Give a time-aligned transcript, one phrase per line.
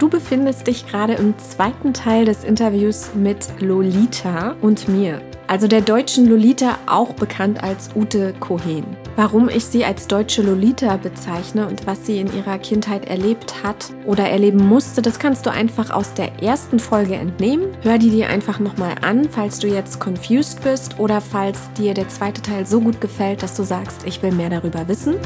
[0.00, 5.82] Du befindest dich gerade im zweiten Teil des Interviews mit Lolita und mir, also der
[5.82, 8.96] deutschen Lolita, auch bekannt als Ute Cohen.
[9.22, 13.92] Warum ich sie als deutsche Lolita bezeichne und was sie in ihrer Kindheit erlebt hat
[14.06, 17.66] oder erleben musste, das kannst du einfach aus der ersten Folge entnehmen.
[17.82, 22.08] Hör die dir einfach nochmal an, falls du jetzt confused bist oder falls dir der
[22.08, 25.16] zweite Teil so gut gefällt, dass du sagst, ich will mehr darüber wissen.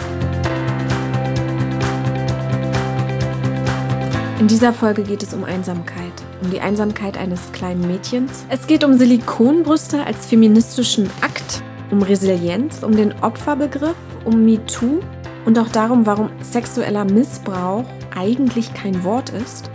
[4.40, 8.44] In dieser Folge geht es um Einsamkeit, um die Einsamkeit eines kleinen Mädchens.
[8.48, 11.62] Es geht um Silikonbrüste als feministischen Akt,
[11.94, 13.94] um Resilienz, um den Opferbegriff,
[14.24, 14.98] um MeToo
[15.44, 17.84] und auch darum, warum sexueller Missbrauch
[18.16, 19.70] eigentlich kein Wort ist.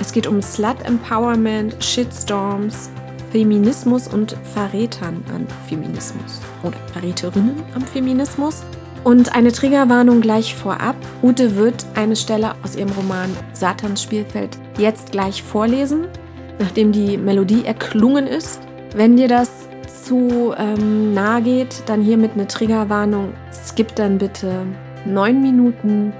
[0.00, 2.90] Es geht um Slut-Empowerment, Shitstorms,
[3.32, 8.62] Feminismus und Verrätern an Feminismus oder Verräterinnen am Feminismus.
[9.02, 10.94] Und eine Triggerwarnung gleich vorab.
[11.22, 16.06] Ute wird eine Stelle aus ihrem Roman Satans Spielfeld jetzt gleich vorlesen,
[16.60, 18.60] nachdem die Melodie erklungen ist.
[18.94, 19.57] Wenn dir das
[20.08, 23.34] zu ähm, nahe geht, dann hiermit eine Triggerwarnung.
[23.52, 24.66] Skip dann bitte
[25.04, 26.14] neun Minuten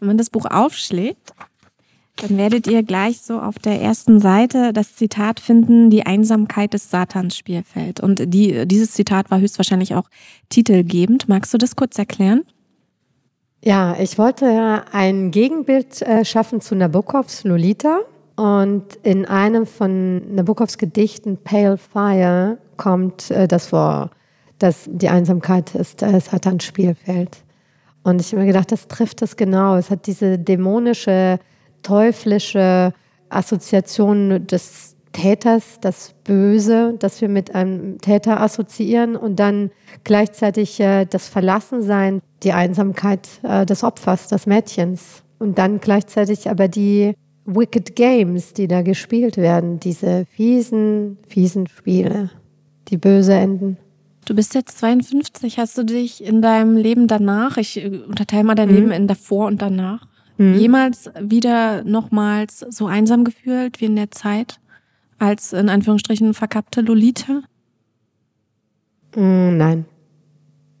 [0.00, 1.32] Wenn man das Buch aufschlägt,
[2.16, 6.90] dann werdet ihr gleich so auf der ersten Seite das Zitat finden, die Einsamkeit des
[6.90, 8.00] Satans Spielfeld.
[8.00, 10.08] Und die, dieses Zitat war höchstwahrscheinlich auch
[10.48, 11.28] titelgebend.
[11.28, 12.42] Magst du das kurz erklären?
[13.64, 18.00] Ja, ich wollte ein Gegenbild äh, schaffen zu Nabokovs Lolita.
[18.36, 24.10] Und in einem von Nabokovs Gedichten Pale Fire kommt äh, das vor,
[24.58, 27.38] dass die Einsamkeit ist äh, Satans Spielfeld.
[28.02, 29.76] Und ich habe mir gedacht, das trifft es genau.
[29.76, 31.38] Es hat diese dämonische,
[31.84, 32.92] teuflische
[33.28, 39.70] Assoziation des Täters, das Böse, das wir mit einem Täter assoziieren und dann
[40.02, 46.66] gleichzeitig äh, das Verlassensein, die Einsamkeit äh, des Opfers, des Mädchens und dann gleichzeitig aber
[46.66, 47.14] die
[47.46, 52.30] Wicked Games, die da gespielt werden, diese fiesen, fiesen Spiele,
[52.88, 53.76] die böse enden.
[54.24, 55.58] Du bist jetzt 52.
[55.58, 58.74] Hast du dich in deinem Leben danach, ich äh, unterteile mal dein mhm.
[58.74, 60.54] Leben in davor und danach, mhm.
[60.54, 64.60] jemals wieder nochmals so einsam gefühlt wie in der Zeit
[65.18, 67.42] als in Anführungsstrichen verkappte Lolita?
[69.16, 69.84] Mm, nein.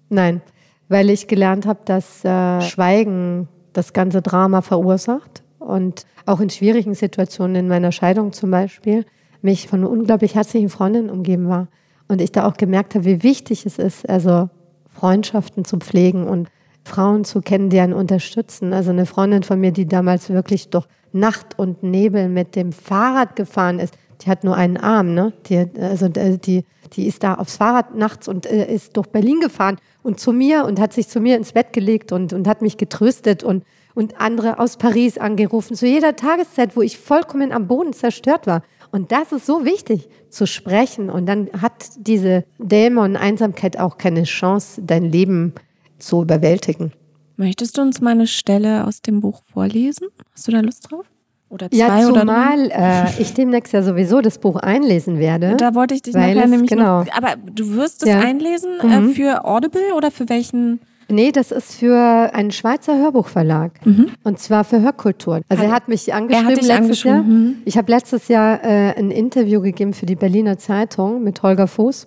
[0.08, 0.42] Nein.
[0.88, 6.94] Weil ich gelernt habe, dass äh, Schweigen das ganze Drama verursacht und auch in schwierigen
[6.94, 9.04] Situationen, in meiner Scheidung zum Beispiel,
[9.42, 11.68] mich von unglaublich herzlichen Freundinnen umgeben war.
[12.08, 14.50] Und ich da auch gemerkt habe, wie wichtig es ist, also
[14.88, 16.48] Freundschaften zu pflegen und
[16.84, 18.72] Frauen zu kennen, die einen unterstützen.
[18.72, 23.36] Also eine Freundin von mir, die damals wirklich durch Nacht und Nebel mit dem Fahrrad
[23.36, 25.32] gefahren ist, die hat nur einen Arm, ne?
[25.46, 29.40] Die, also äh, die, die ist da aufs Fahrrad nachts und äh, ist durch Berlin
[29.40, 32.62] gefahren und zu mir und hat sich zu mir ins Bett gelegt und, und hat
[32.62, 37.66] mich getröstet und, und andere aus Paris angerufen, zu jeder Tageszeit, wo ich vollkommen am
[37.66, 38.62] Boden zerstört war.
[38.90, 41.10] Und das ist so wichtig, zu sprechen.
[41.10, 45.52] Und dann hat diese Dämon Einsamkeit auch keine Chance, dein Leben
[45.98, 46.92] zu überwältigen.
[47.36, 50.08] Möchtest du uns mal eine Stelle aus dem Buch vorlesen?
[50.32, 51.06] Hast du da Lust drauf?
[51.48, 55.56] Oder zwei ja, zumal oder äh, ich demnächst ja sowieso das Buch einlesen werde.
[55.56, 57.04] Da wollte ich dich nachher nämlich genau.
[57.04, 58.20] noch, Aber du wirst es ja.
[58.20, 59.10] einlesen äh, mhm.
[59.10, 60.80] für Audible oder für welchen?
[61.08, 63.72] Nee, das ist für einen Schweizer Hörbuchverlag.
[63.84, 64.10] Mhm.
[64.24, 65.42] Und zwar für Hörkultur.
[65.48, 67.16] Also hat, er hat mich angeschrieben hat letztes angeschrieben.
[67.16, 67.24] Jahr.
[67.24, 67.56] Mhm.
[67.66, 72.06] Ich habe letztes Jahr äh, ein Interview gegeben für die Berliner Zeitung mit Holger Fuß.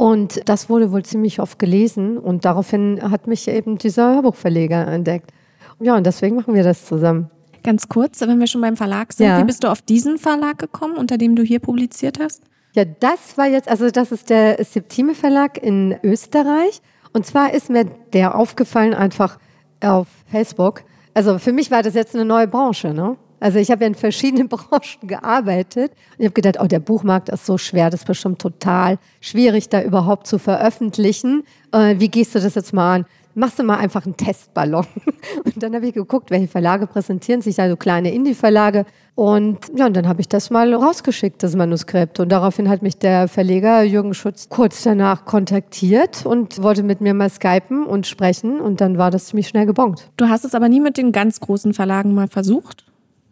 [0.00, 2.16] Und das wurde wohl ziemlich oft gelesen.
[2.16, 5.30] Und daraufhin hat mich eben dieser Hörbuchverleger entdeckt.
[5.78, 7.28] Ja, und deswegen machen wir das zusammen.
[7.62, 9.38] Ganz kurz, wenn wir schon beim Verlag sind, ja.
[9.38, 12.42] wie bist du auf diesen Verlag gekommen, unter dem du hier publiziert hast?
[12.74, 16.80] Ja, das war jetzt, also das ist der Septime Verlag in Österreich.
[17.12, 17.84] Und zwar ist mir
[18.14, 19.38] der aufgefallen einfach
[19.82, 20.82] auf Facebook.
[21.12, 23.18] Also für mich war das jetzt eine neue Branche, ne?
[23.40, 27.28] Also ich habe ja in verschiedenen Branchen gearbeitet und ich habe gedacht, oh, der Buchmarkt
[27.30, 31.42] ist so schwer, das ist bestimmt total schwierig, da überhaupt zu veröffentlichen.
[31.72, 33.06] Äh, wie gehst du das jetzt mal an?
[33.34, 34.86] machst du mal einfach einen Testballon.
[35.44, 38.86] Und dann habe ich geguckt, welche Verlage präsentieren sich, also kleine Indie-Verlage.
[39.14, 42.20] Und ja, und dann habe ich das mal rausgeschickt, das Manuskript.
[42.20, 47.12] Und daraufhin hat mich der Verleger Jürgen Schutz kurz danach kontaktiert und wollte mit mir
[47.12, 48.60] mal skypen und sprechen.
[48.60, 50.08] Und dann war das ziemlich schnell gebongt.
[50.16, 52.89] Du hast es aber nie mit den ganz großen Verlagen mal versucht?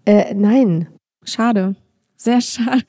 [0.09, 0.89] Äh, nein.
[1.23, 1.77] Schade.
[2.17, 2.83] Sehr schade.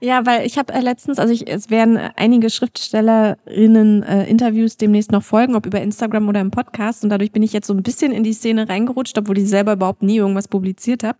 [0.00, 5.12] Ja, weil ich habe äh, letztens, also ich, es werden einige Schriftstellerinnen äh, Interviews demnächst
[5.12, 7.04] noch folgen, ob über Instagram oder im Podcast.
[7.04, 9.72] Und dadurch bin ich jetzt so ein bisschen in die Szene reingerutscht, obwohl ich selber
[9.72, 11.16] überhaupt nie irgendwas publiziert habe.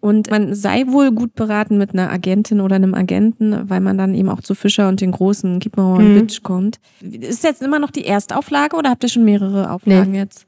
[0.00, 4.14] Und man sei wohl gut beraten mit einer Agentin oder einem Agenten, weil man dann
[4.14, 6.20] eben auch zu Fischer und den großen Kiepenhauer und mhm.
[6.20, 6.80] Witsch kommt.
[7.00, 10.18] Ist jetzt immer noch die Erstauflage oder habt ihr schon mehrere Auflagen nee.
[10.18, 10.46] jetzt?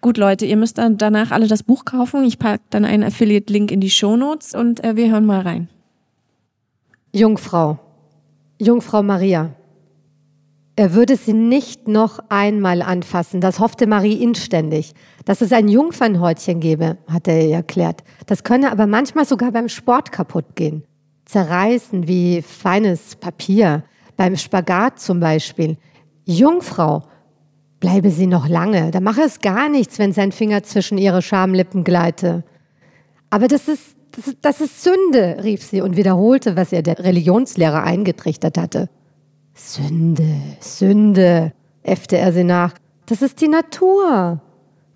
[0.00, 2.22] Gut, Leute, ihr müsst dann danach alle das Buch kaufen.
[2.24, 5.68] Ich packe dann einen Affiliate-Link in die Shownotes und äh, wir hören mal rein.
[7.12, 7.78] Jungfrau,
[8.60, 9.54] Jungfrau Maria.
[10.76, 14.92] Er würde sie nicht noch einmal anfassen, das hoffte Marie inständig.
[15.24, 18.04] Dass es ein Jungfernhäutchen gebe, hatte er ihr erklärt.
[18.26, 20.84] Das könne aber manchmal sogar beim Sport kaputt gehen.
[21.24, 23.82] Zerreißen wie feines Papier,
[24.16, 25.76] beim Spagat zum Beispiel.
[26.24, 27.02] Jungfrau,
[27.80, 31.84] bleibe sie noch lange, da mache es gar nichts, wenn sein Finger zwischen ihre Schamlippen
[31.84, 32.44] gleite.
[33.30, 37.84] Aber das ist das, das ist Sünde, rief sie und wiederholte, was ihr der Religionslehrer
[37.84, 38.88] eingetrichtert hatte.
[39.54, 41.52] Sünde, Sünde,
[41.82, 42.74] äffte er sie nach.
[43.06, 44.40] Das ist die Natur.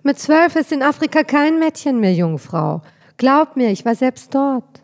[0.02, 2.82] Mit zwölf ist in Afrika kein Mädchen mehr Jungfrau.
[3.17, 4.82] Glaub mir, ich war selbst dort.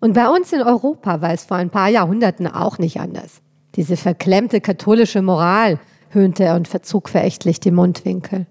[0.00, 3.40] Und bei uns in Europa war es vor ein paar Jahrhunderten auch nicht anders.
[3.74, 5.78] Diese verklemmte katholische Moral,
[6.10, 8.46] höhnte er und verzog verächtlich die Mundwinkel.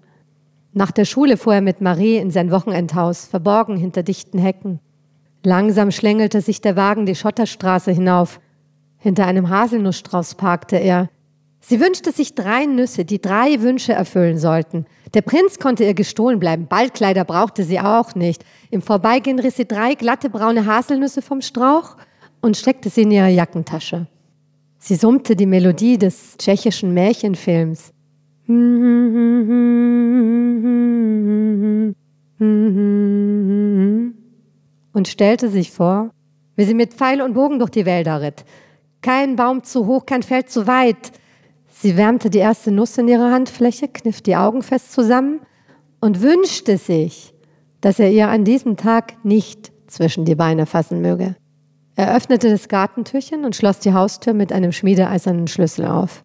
[0.72, 4.80] Nach der Schule fuhr er mit Marie in sein Wochenendhaus, verborgen hinter dichten Hecken.
[5.42, 8.40] Langsam schlängelte sich der Wagen die Schotterstraße hinauf.
[8.98, 11.08] Hinter einem Haselnussstrauß parkte er.
[11.60, 14.86] Sie wünschte sich drei Nüsse, die drei Wünsche erfüllen sollten.
[15.14, 18.44] Der Prinz konnte ihr gestohlen bleiben, Ballkleider brauchte sie auch nicht.
[18.70, 21.96] Im Vorbeigehen riss sie drei glatte braune Haselnüsse vom Strauch
[22.40, 24.06] und steckte sie in ihre Jackentasche.
[24.78, 27.92] Sie summte die Melodie des tschechischen Märchenfilms
[34.92, 36.10] und stellte sich vor,
[36.56, 38.44] wie sie mit Pfeil und Bogen durch die Wälder ritt.
[39.02, 41.12] Kein Baum zu hoch, kein Feld zu weit.
[41.68, 45.40] Sie wärmte die erste Nuss in ihrer Handfläche, kniff die Augen fest zusammen
[46.00, 47.34] und wünschte sich,
[47.80, 51.36] dass er ihr an diesem Tag nicht zwischen die Beine fassen möge.
[51.98, 56.22] Er öffnete das Gartentürchen und schloss die Haustür mit einem schmiedeeisernen Schlüssel auf.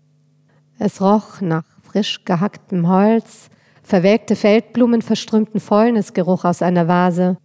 [0.78, 3.50] Es roch nach frisch gehacktem Holz,
[3.82, 7.38] verwelkte Feldblumen verströmten Fäulnisgeruch aus einer Vase.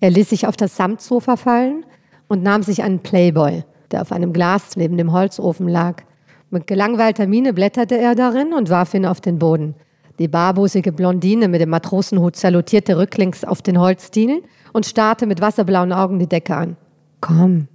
[0.00, 1.86] Er ließ sich auf das Samtsofa fallen
[2.28, 6.02] und nahm sich einen Playboy, der auf einem Glas neben dem Holzofen lag.
[6.50, 9.74] Mit gelangweilter Miene blätterte er darin und warf ihn auf den Boden.
[10.18, 14.42] Die barbusige Blondine mit dem Matrosenhut salutierte rücklings auf den Holzdielen
[14.74, 16.76] und starrte mit wasserblauen Augen die Decke an.
[17.24, 17.68] Komm,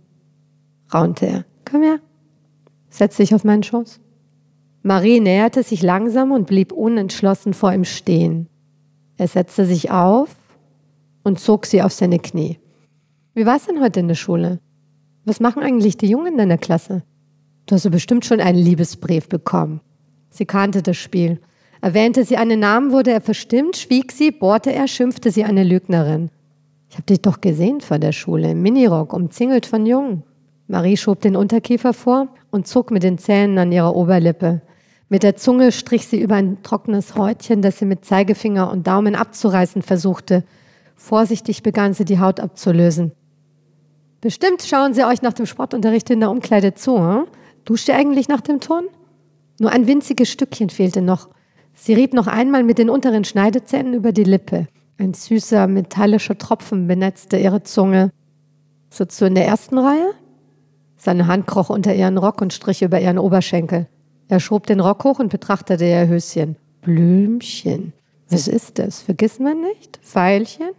[0.94, 1.46] raunte er.
[1.66, 2.00] Komm her.
[2.92, 4.00] Setz dich auf meinen Schoß.
[4.84, 8.48] Marie näherte sich langsam und blieb unentschlossen vor ihm stehen.
[9.18, 10.36] Er setzte sich auf
[11.24, 12.60] und zog sie auf seine Knie.
[13.34, 14.60] Wie war es denn heute in der Schule?
[15.25, 17.02] Was machen eigentlich die Jungen in deiner Klasse?
[17.66, 19.81] Du hast bestimmt schon einen Liebesbrief bekommen.
[20.30, 21.42] Sie kannte das Spiel.
[21.81, 26.30] Erwähnte sie einen Namen, wurde er verstimmt, schwieg sie, bohrte er, schimpfte sie eine Lügnerin.
[26.89, 30.24] Ich hab dich doch gesehen vor der Schule, im Minirock, umzingelt von Jungen.
[30.68, 34.62] Marie schob den Unterkiefer vor und zog mit den Zähnen an ihrer Oberlippe.
[35.07, 39.15] Mit der Zunge strich sie über ein trockenes Häutchen, das sie mit Zeigefinger und Daumen
[39.15, 40.44] abzureißen versuchte.
[40.95, 43.12] Vorsichtig begann sie, die Haut abzulösen.
[44.21, 47.00] Bestimmt schauen Sie euch nach dem Sportunterricht in der Umkleide zu.
[47.00, 47.25] Hm?
[47.65, 48.85] Duscht ihr eigentlich nach dem Turn?
[49.59, 51.30] Nur ein winziges Stückchen fehlte noch.
[51.74, 54.68] Sie rieb noch einmal mit den unteren Schneidezähnen über die Lippe.
[54.99, 58.11] Ein süßer, metallischer Tropfen benetzte ihre Zunge.
[58.89, 60.11] Sitzt du in der ersten Reihe?
[60.97, 63.87] Seine Hand kroch unter ihren Rock und strich über ihren Oberschenkel.
[64.27, 66.57] Er schob den Rock hoch und betrachtete ihr Höschen.
[66.81, 67.94] Blümchen.
[68.29, 69.01] Was ist das?
[69.01, 70.01] Vergiss man nicht?
[70.03, 70.71] Pfeilchen?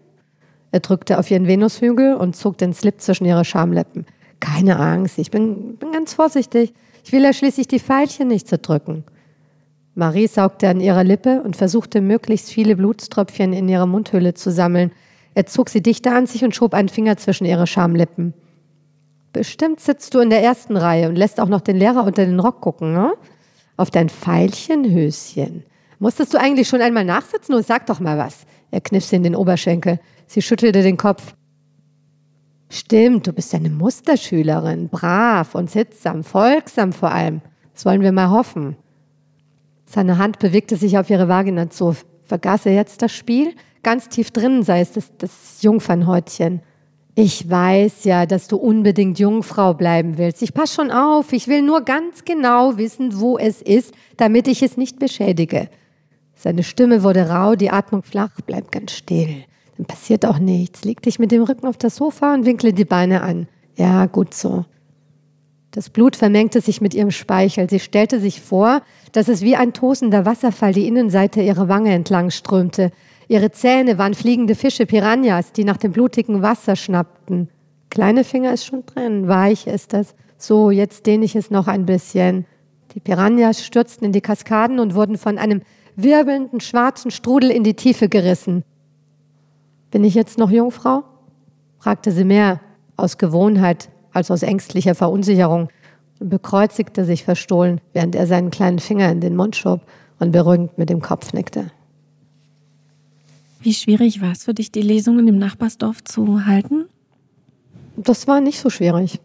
[0.70, 4.04] Er drückte auf ihren Venushügel und zog den Slip zwischen ihre Schamlippen.
[4.38, 6.74] Keine Angst, ich bin, bin ganz vorsichtig.
[7.04, 9.04] Ich will ja schließlich die Pfeilchen nicht zerdrücken.
[10.00, 14.92] Marie saugte an ihrer Lippe und versuchte möglichst viele Blutströpfchen in ihre Mundhöhle zu sammeln.
[15.34, 18.32] Er zog sie dichter an sich und schob einen Finger zwischen ihre Schamlippen.
[19.34, 22.40] Bestimmt sitzt du in der ersten Reihe und lässt auch noch den Lehrer unter den
[22.40, 23.12] Rock gucken, ne?
[23.76, 25.64] Auf dein Pfeilchenhöschen.
[25.98, 28.46] Musstest du eigentlich schon einmal nachsitzen und sag doch mal was.
[28.70, 30.00] Er kniff sie in den Oberschenkel.
[30.26, 31.34] Sie schüttelte den Kopf.
[32.70, 37.42] Stimmt, du bist eine Musterschülerin, brav und sittsam, folgsam vor allem.
[37.74, 38.76] Das wollen wir mal hoffen.
[39.92, 41.96] Seine Hand bewegte sich auf ihre Vagina zu.
[42.22, 43.54] Vergaß er jetzt das Spiel?
[43.82, 46.62] Ganz tief drinnen sei es das, das Jungfernhäutchen.
[47.16, 50.42] Ich weiß ja, dass du unbedingt Jungfrau bleiben willst.
[50.42, 51.32] Ich pass schon auf.
[51.32, 55.68] Ich will nur ganz genau wissen, wo es ist, damit ich es nicht beschädige.
[56.36, 58.30] Seine Stimme wurde rau, die Atmung flach.
[58.46, 59.42] Bleib ganz still.
[59.76, 60.84] Dann passiert auch nichts.
[60.84, 63.48] Leg dich mit dem Rücken auf das Sofa und winkle die Beine an.
[63.74, 64.66] Ja, gut so.
[65.72, 67.70] Das Blut vermengte sich mit ihrem Speichel.
[67.70, 72.30] Sie stellte sich vor, dass es wie ein tosender Wasserfall die Innenseite ihrer Wange entlang
[72.30, 72.90] strömte.
[73.28, 77.48] Ihre Zähne waren fliegende Fische, Piranhas, die nach dem blutigen Wasser schnappten.
[77.88, 80.16] Kleine Finger ist schon drin, weich ist das.
[80.36, 82.46] So, jetzt dehne ich es noch ein bisschen.
[82.94, 85.62] Die Piranhas stürzten in die Kaskaden und wurden von einem
[85.94, 88.64] wirbelnden schwarzen Strudel in die Tiefe gerissen.
[89.92, 91.04] Bin ich jetzt noch Jungfrau?
[91.78, 92.60] fragte sie mehr
[92.96, 95.68] aus Gewohnheit als aus ängstlicher Verunsicherung
[96.18, 99.80] und bekreuzigte sich verstohlen, während er seinen kleinen Finger in den Mund schob
[100.18, 101.70] und beruhigend mit dem Kopf nickte.
[103.62, 106.86] Wie schwierig war es für dich, die Lesungen im Nachbarsdorf zu halten?
[107.96, 109.20] Das war nicht so schwierig.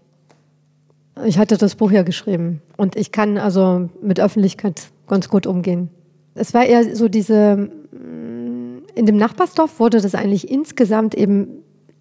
[1.23, 5.89] Ich hatte das Buch ja geschrieben und ich kann also mit Öffentlichkeit ganz gut umgehen.
[6.33, 11.47] Es war eher so diese, mm, in dem Nachbarsdorf wurde das eigentlich insgesamt eben,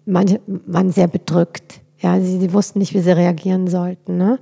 [0.05, 1.79] manche waren sehr bedrückt.
[1.99, 4.17] Ja, sie, sie wussten nicht, wie sie reagieren sollten.
[4.17, 4.39] Ne?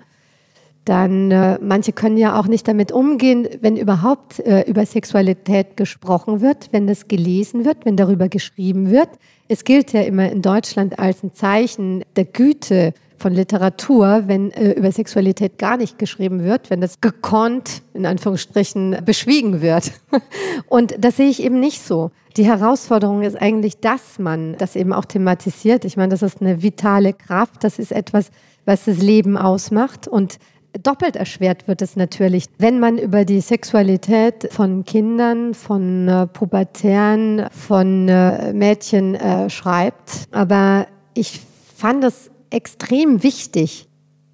[0.85, 6.41] Dann, äh, manche können ja auch nicht damit umgehen, wenn überhaupt äh, über Sexualität gesprochen
[6.41, 9.09] wird, wenn das gelesen wird, wenn darüber geschrieben wird.
[9.47, 12.93] Es gilt ja immer in Deutschland als ein Zeichen der Güte
[13.23, 18.97] von Literatur, wenn äh, über Sexualität gar nicht geschrieben wird, wenn das gekonnt, in Anführungsstrichen,
[19.05, 19.93] beschwiegen wird.
[20.67, 22.11] Und das sehe ich eben nicht so.
[22.35, 25.85] Die Herausforderung ist eigentlich, dass man das eben auch thematisiert.
[25.85, 28.29] Ich meine, das ist eine vitale Kraft, das ist etwas,
[28.65, 30.05] was das Leben ausmacht.
[30.05, 30.37] Und
[30.81, 37.47] Doppelt erschwert wird es natürlich, wenn man über die Sexualität von Kindern, von äh, Pubertären,
[37.51, 40.27] von äh, Mädchen äh, schreibt.
[40.31, 41.39] Aber ich
[41.77, 43.87] fand es extrem wichtig,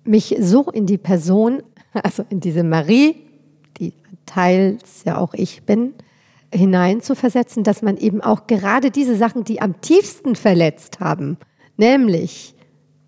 [0.03, 3.15] mich so in die Person, also in diese Marie,
[3.79, 3.93] die
[4.25, 5.93] teils ja auch ich bin,
[6.53, 11.37] hineinzuversetzen, dass man eben auch gerade diese Sachen, die am tiefsten verletzt haben,
[11.77, 12.55] nämlich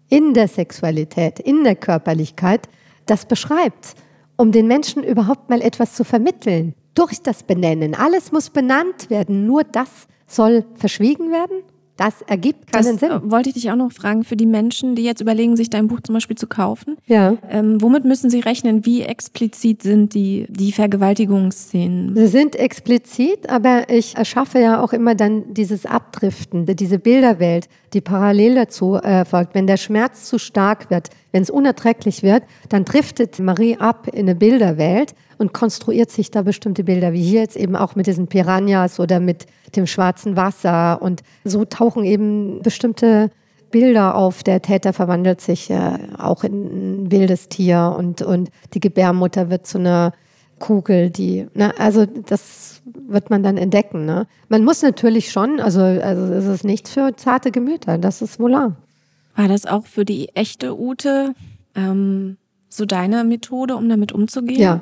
[0.10, 2.70] in der Sexualität, in der Körperlichkeit,
[3.06, 3.96] das beschreibt,
[4.38, 6.76] um den Menschen überhaupt mal etwas zu vermitteln.
[6.94, 7.96] Durch das Benennen.
[7.96, 9.48] Alles muss benannt werden.
[9.48, 11.64] Nur das soll verschwiegen werden.
[11.98, 13.12] Das ergibt keinen das Sinn.
[13.12, 15.88] Äh, wollte ich dich auch noch fragen, für die Menschen, die jetzt überlegen, sich dein
[15.88, 16.98] Buch zum Beispiel zu kaufen.
[17.06, 17.38] Ja.
[17.50, 18.86] Ähm, womit müssen sie rechnen?
[18.86, 22.16] Wie explizit sind die, die Vergewaltigungsszenen?
[22.16, 28.02] Sie sind explizit, aber ich erschaffe ja auch immer dann dieses Abdriften, diese Bilderwelt, die
[28.02, 29.54] parallel dazu äh, folgt.
[29.54, 34.22] Wenn der Schmerz zu stark wird, wenn es unerträglich wird, dann driftet Marie ab in
[34.22, 38.28] eine Bilderwelt und konstruiert sich da bestimmte Bilder, wie hier jetzt eben auch mit diesen
[38.28, 39.46] Piranhas oder mit
[39.76, 41.02] dem schwarzen Wasser.
[41.02, 43.30] Und so tauchen eben bestimmte
[43.72, 44.44] Bilder auf.
[44.44, 49.66] Der Täter verwandelt sich äh, auch in ein wildes Tier und, und die Gebärmutter wird
[49.66, 50.14] zu einer
[50.62, 54.06] Kugel, die, ne, also das wird man dann entdecken.
[54.06, 54.28] Ne?
[54.48, 58.52] Man muss natürlich schon, also, also es ist nichts für zarte Gemüter, das ist wohl.
[58.54, 61.34] War das auch für die echte Ute
[61.76, 62.38] ähm,
[62.70, 64.62] so deine Methode, um damit umzugehen?
[64.62, 64.82] Ja,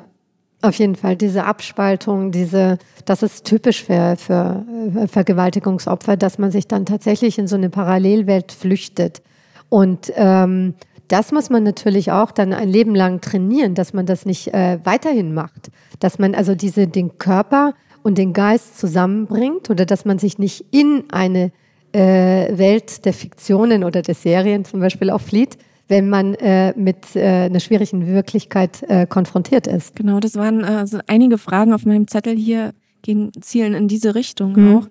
[0.62, 6.50] auf jeden Fall, diese Abspaltung, diese, das ist typisch für, für äh, Vergewaltigungsopfer, dass man
[6.50, 9.22] sich dann tatsächlich in so eine Parallelwelt flüchtet.
[9.70, 10.74] Und ähm,
[11.10, 14.78] das muss man natürlich auch dann ein Leben lang trainieren, dass man das nicht äh,
[14.84, 15.70] weiterhin macht.
[15.98, 20.64] Dass man also diese, den Körper und den Geist zusammenbringt oder dass man sich nicht
[20.70, 21.50] in eine
[21.92, 27.16] äh, Welt der Fiktionen oder der Serien zum Beispiel auch flieht, wenn man äh, mit
[27.16, 29.96] äh, einer schwierigen Wirklichkeit äh, konfrontiert ist.
[29.96, 34.52] Genau, das waren also einige Fragen auf meinem Zettel hier, gehen, zielen in diese Richtung
[34.52, 34.76] mhm.
[34.76, 34.86] auch.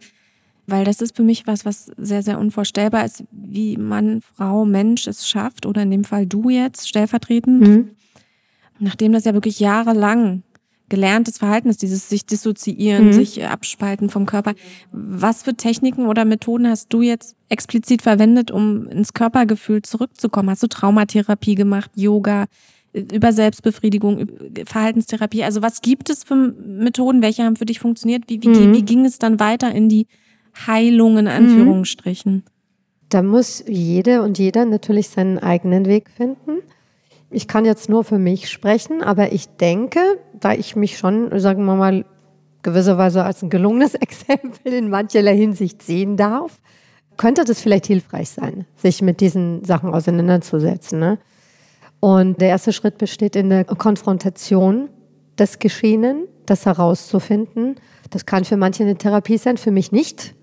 [0.69, 5.07] Weil das ist für mich was, was sehr, sehr unvorstellbar ist, wie Mann, Frau, Mensch
[5.07, 7.61] es schafft, oder in dem Fall du jetzt stellvertretend.
[7.61, 7.89] Mhm.
[8.79, 10.43] Nachdem das ja wirklich jahrelang
[10.89, 13.13] gelerntes Verhalten ist, dieses sich dissoziieren, mhm.
[13.13, 14.53] sich abspalten vom Körper.
[14.91, 20.49] Was für Techniken oder Methoden hast du jetzt explizit verwendet, um ins Körpergefühl zurückzukommen?
[20.49, 22.45] Hast du Traumatherapie gemacht, Yoga,
[22.93, 24.27] über Selbstbefriedigung,
[24.65, 25.43] Verhaltenstherapie?
[25.43, 27.21] Also was gibt es für Methoden?
[27.21, 28.23] Welche haben für dich funktioniert?
[28.27, 28.73] Wie, wie, mhm.
[28.73, 30.07] wie ging es dann weiter in die
[30.67, 32.43] Heilung in Anführungsstrichen?
[33.09, 36.61] Da muss jede und jeder natürlich seinen eigenen Weg finden.
[37.31, 39.99] Ich kann jetzt nur für mich sprechen, aber ich denke,
[40.39, 42.05] da ich mich schon, sagen wir mal,
[42.63, 46.59] gewisserweise als ein gelungenes Exempel in mancherlei Hinsicht sehen darf,
[47.17, 50.99] könnte das vielleicht hilfreich sein, sich mit diesen Sachen auseinanderzusetzen.
[50.99, 51.19] Ne?
[51.99, 54.89] Und der erste Schritt besteht in der Konfrontation
[55.37, 57.75] des Geschehenen, das herauszufinden.
[58.09, 60.33] Das kann für manche eine Therapie sein, für mich nicht.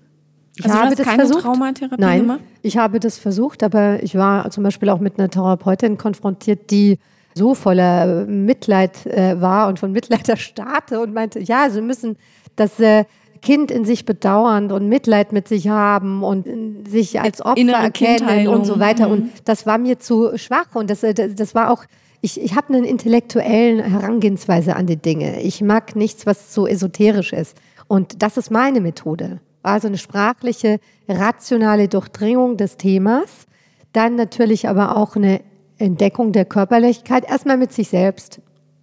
[0.57, 1.43] Ich also habe das keine versucht.
[1.43, 2.39] Traumatherapie Nein, gemacht?
[2.63, 6.99] ich habe das versucht, aber ich war zum Beispiel auch mit einer Therapeutin konfrontiert, die
[7.35, 12.17] so voller Mitleid äh, war und von Mitleid erstarrte und meinte, ja, sie müssen
[12.55, 13.05] das äh,
[13.41, 16.47] Kind in sich bedauern und Mitleid mit sich haben und
[16.89, 19.07] sich als Opfer erkennen und so weiter.
[19.07, 19.13] Mhm.
[19.13, 21.85] Und das war mir zu schwach und das, das, das war auch
[22.21, 25.41] ich, ich habe eine intellektuelle Herangehensweise an die Dinge.
[25.41, 27.55] Ich mag nichts, was so esoterisch ist.
[27.87, 29.39] Und das ist meine Methode.
[29.67, 33.45] Also eine sprachliche, rationale Durchdringung des Themas.
[33.93, 35.41] Dann natürlich aber auch eine
[35.77, 37.29] Entdeckung der Körperlichkeit.
[37.29, 38.41] Erstmal mit sich selbst.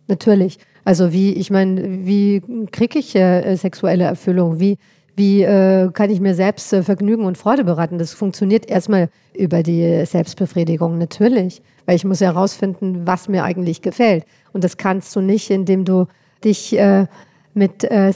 [0.08, 0.58] Natürlich.
[0.84, 4.60] Also wie, ich meine, wie kriege ich äh, sexuelle Erfüllung?
[4.60, 4.76] Wie,
[5.16, 7.98] wie äh, kann ich mir selbst äh, Vergnügen und Freude bereiten?
[7.98, 11.62] Das funktioniert erstmal über die Selbstbefriedigung, natürlich.
[11.86, 14.24] Weil ich muss ja herausfinden, was mir eigentlich gefällt.
[14.52, 16.06] Und das kannst du nicht, indem du
[16.44, 17.06] dich äh,
[17.54, 18.12] mit äh,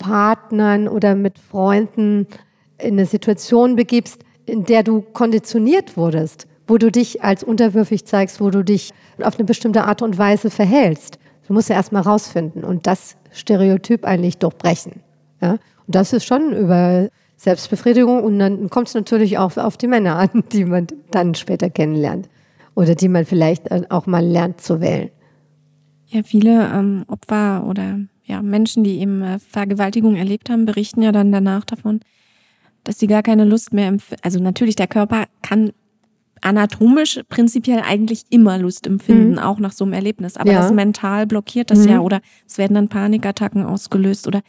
[0.00, 2.26] Sexualpartnern oder mit Freunden
[2.78, 8.40] in eine Situation begibst, in der du konditioniert wurdest, wo du dich als unterwürfig zeigst,
[8.40, 8.92] wo du dich
[9.22, 11.18] auf eine bestimmte Art und Weise verhältst.
[11.46, 15.02] Du musst ja erstmal rausfinden und das Stereotyp eigentlich durchbrechen.
[15.40, 15.52] Ja?
[15.52, 20.16] Und das ist schon über Selbstbefriedigung und dann kommt es natürlich auch auf die Männer
[20.16, 22.28] an, die man dann später kennenlernt
[22.74, 25.10] oder die man vielleicht auch mal lernt zu wählen.
[26.06, 31.10] Ja, viele ähm, Opfer oder ja, Menschen, die eben äh, Vergewaltigung erlebt haben, berichten ja
[31.10, 32.00] dann danach davon,
[32.84, 34.22] dass sie gar keine Lust mehr empfinden.
[34.24, 35.72] Also natürlich, der Körper kann
[36.40, 39.38] anatomisch prinzipiell eigentlich immer Lust empfinden, mhm.
[39.38, 40.36] auch nach so einem Erlebnis.
[40.36, 40.62] Aber ja.
[40.62, 41.88] das mental blockiert das mhm.
[41.88, 44.40] ja oder es werden dann Panikattacken ausgelöst oder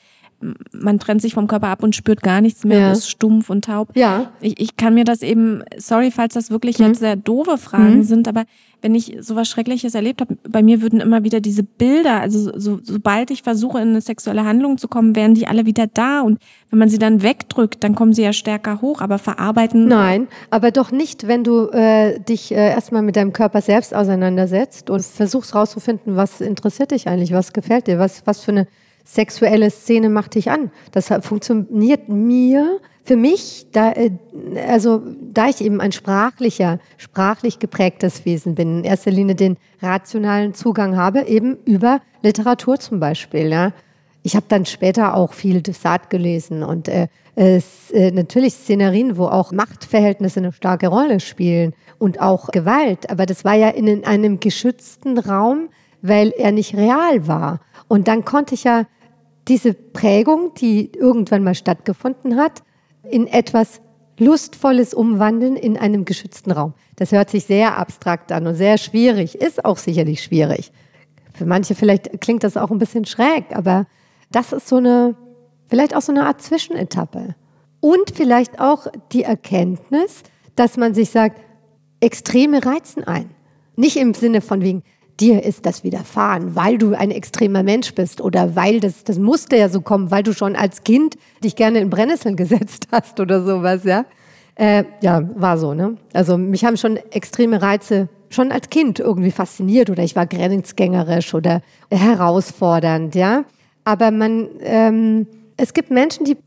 [0.72, 2.92] man trennt sich vom Körper ab und spürt gar nichts mehr, ja.
[2.92, 3.90] ist stumpf und taub.
[3.96, 4.32] Ja.
[4.42, 6.88] Ich, ich kann mir das eben, sorry, falls das wirklich mhm.
[6.88, 8.04] jetzt sehr doofe Fragen mhm.
[8.04, 8.46] sind, aber
[8.82, 12.80] wenn ich sowas Schreckliches erlebt habe, bei mir würden immer wieder diese Bilder, also so,
[12.82, 16.22] sobald ich versuche, in eine sexuelle Handlung zu kommen, wären die alle wieder da.
[16.22, 19.88] Und wenn man sie dann wegdrückt, dann kommen sie ja stärker hoch, aber verarbeiten.
[19.88, 24.90] Nein, aber doch nicht, wenn du äh, dich äh, erstmal mit deinem Körper selbst auseinandersetzt
[24.90, 28.68] und versuchst rauszufinden, was interessiert dich eigentlich, was gefällt dir, was, was für eine
[29.04, 30.72] sexuelle Szene macht dich an.
[30.92, 34.12] Das funktioniert mir, für mich, da, äh,
[34.68, 35.02] also
[35.34, 40.98] da ich eben ein sprachlicher, sprachlich geprägtes Wesen bin, in erster Linie den rationalen Zugang
[40.98, 43.50] habe, eben über Literatur zum Beispiel.
[43.50, 43.74] Ja.
[44.24, 49.26] Ich habe dann später auch viel Saat gelesen und äh, es, äh, natürlich Szenarien, wo
[49.26, 53.10] auch Machtverhältnisse eine starke Rolle spielen und auch Gewalt.
[53.10, 55.70] Aber das war ja in einem geschützten Raum,
[56.02, 57.60] weil er nicht real war.
[57.88, 58.86] Und dann konnte ich ja
[59.48, 62.64] diese Prägung, die irgendwann mal stattgefunden hat,
[63.04, 63.82] in etwas
[64.18, 66.74] Lustvolles umwandeln in einem geschützten Raum.
[66.96, 70.72] Das hört sich sehr abstrakt an und sehr schwierig, ist auch sicherlich schwierig.
[71.34, 73.88] Für manche vielleicht klingt das auch ein bisschen schräg, aber
[74.32, 75.16] das ist so eine,
[75.70, 77.36] vielleicht auch so eine Art Zwischenetappe.
[77.80, 80.22] Und vielleicht auch die Erkenntnis,
[80.56, 81.42] dass man sich sagt,
[82.00, 83.32] Extreme reizen ein.
[83.76, 84.84] Nicht im Sinne von wegen,
[85.20, 89.58] dir ist das widerfahren, weil du ein extremer Mensch bist oder weil das, das musste
[89.58, 93.44] ja so kommen, weil du schon als Kind dich gerne in Brennnesseln gesetzt hast oder
[93.44, 94.06] sowas, ja.
[94.56, 95.98] Äh, ja, war so, ne?
[96.14, 101.34] Also mich haben schon extreme Reize schon als Kind irgendwie fasziniert oder ich war grenzgängerisch
[101.34, 103.46] oder herausfordernd, ja.
[103.84, 106.38] Aber man, ähm, es gibt Menschen, die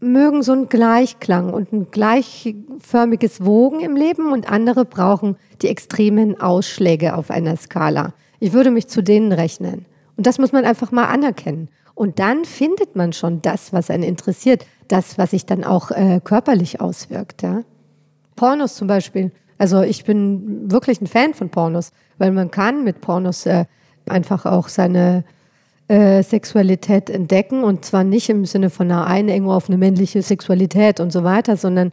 [0.00, 6.40] mögen so einen Gleichklang und ein gleichförmiges Wogen im Leben und andere brauchen die extremen
[6.40, 8.14] Ausschläge auf einer Skala.
[8.38, 9.84] Ich würde mich zu denen rechnen.
[10.16, 11.68] Und das muss man einfach mal anerkennen.
[11.94, 16.20] Und dann findet man schon das, was einen interessiert, das, was sich dann auch äh,
[16.24, 17.42] körperlich auswirkt.
[17.42, 17.62] Ja?
[18.36, 19.32] Pornos zum Beispiel.
[19.58, 23.66] Also ich bin wirklich ein Fan von Pornos, weil man kann mit Pornos äh,
[24.08, 25.24] einfach auch seine
[25.90, 31.00] äh, Sexualität entdecken und zwar nicht im Sinne von einer Einengung auf eine männliche Sexualität
[31.00, 31.90] und so weiter, sondern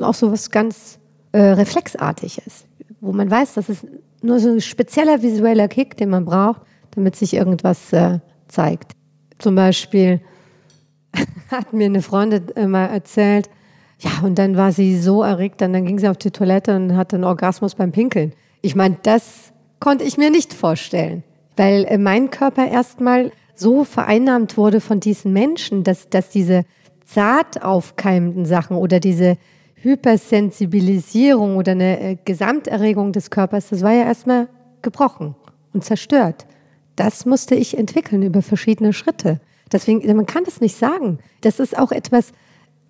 [0.00, 0.98] auch so was ganz
[1.32, 2.64] äh, reflexartiges,
[3.02, 3.86] wo man weiß, das ist
[4.22, 8.92] nur so ein spezieller visueller Kick, den man braucht, damit sich irgendwas äh, zeigt.
[9.38, 10.22] Zum Beispiel
[11.50, 13.50] hat mir eine Freundin mal erzählt,
[13.98, 16.96] ja, und dann war sie so erregt, dann, dann ging sie auf die Toilette und
[16.96, 18.32] hatte einen Orgasmus beim Pinkeln.
[18.62, 21.24] Ich meine, das konnte ich mir nicht vorstellen
[21.56, 26.64] weil äh, mein Körper erstmal so vereinnahmt wurde von diesen Menschen, dass, dass diese
[27.04, 29.36] zart aufkeimenden Sachen oder diese
[29.76, 34.48] Hypersensibilisierung oder eine äh, Gesamterregung des Körpers, das war ja erstmal
[34.82, 35.34] gebrochen
[35.72, 36.46] und zerstört.
[36.96, 39.40] Das musste ich entwickeln über verschiedene Schritte.
[39.72, 41.18] Deswegen, man kann das nicht sagen.
[41.40, 42.32] Das ist auch etwas,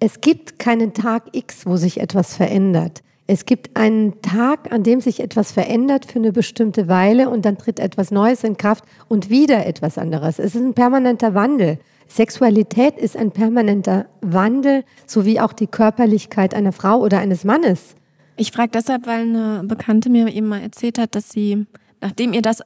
[0.00, 3.02] es gibt keinen Tag X, wo sich etwas verändert.
[3.26, 7.56] Es gibt einen Tag, an dem sich etwas verändert für eine bestimmte Weile und dann
[7.56, 10.38] tritt etwas Neues in Kraft und wieder etwas anderes.
[10.38, 11.78] Es ist ein permanenter Wandel.
[12.06, 17.94] Sexualität ist ein permanenter Wandel, so wie auch die Körperlichkeit einer Frau oder eines Mannes.
[18.36, 21.66] Ich frage deshalb, weil eine Bekannte mir eben mal erzählt hat, dass sie,
[22.02, 22.62] nachdem ihr das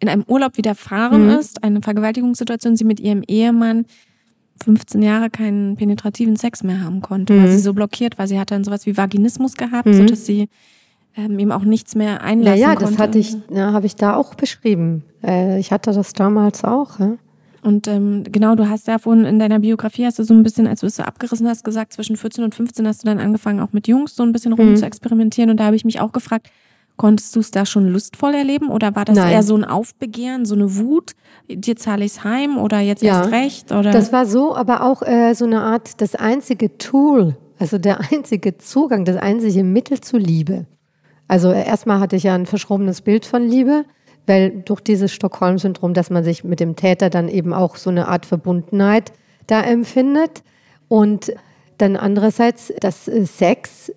[0.00, 1.38] in einem Urlaub widerfahren mhm.
[1.38, 3.84] ist, eine Vergewaltigungssituation, sie mit ihrem Ehemann
[4.62, 7.42] 15 Jahre keinen penetrativen Sex mehr haben konnte, mhm.
[7.42, 8.26] weil sie so blockiert war.
[8.26, 9.94] Sie hatte dann sowas wie Vaginismus gehabt, mhm.
[9.94, 10.48] sodass sie
[11.16, 12.92] ähm, ihm auch nichts mehr einlassen ja, ja, konnte.
[12.92, 15.04] das hatte ich, ja, habe ich da auch beschrieben.
[15.22, 16.98] Äh, ich hatte das damals auch.
[16.98, 17.16] Ja?
[17.62, 20.66] Und ähm, genau, du hast ja vorhin in deiner Biografie hast du so ein bisschen,
[20.66, 23.60] als du es so abgerissen hast, gesagt, zwischen 14 und 15 hast du dann angefangen,
[23.60, 24.76] auch mit Jungs so ein bisschen rum Mhm.
[24.76, 25.50] zu experimentieren.
[25.50, 26.50] Und da habe ich mich auch gefragt,
[26.96, 29.32] konntest du es da schon lustvoll erleben oder war das Nein.
[29.32, 31.12] eher so ein Aufbegehren, so eine Wut,
[31.48, 33.20] dir zahle ich's heim oder jetzt Ja.
[33.20, 33.72] erst recht?
[33.72, 33.90] Oder?
[33.90, 38.58] Das war so, aber auch äh, so eine Art, das einzige Tool, also der einzige
[38.58, 40.66] Zugang, das einzige Mittel zu Liebe.
[41.26, 43.84] Also äh, erstmal hatte ich ja ein verschrobenes Bild von Liebe,
[44.26, 48.08] weil durch dieses Stockholm-Syndrom, dass man sich mit dem Täter dann eben auch so eine
[48.08, 49.12] Art Verbundenheit
[49.46, 50.42] da empfindet.
[50.88, 51.32] Und
[51.78, 53.92] dann andererseits, dass äh, Sex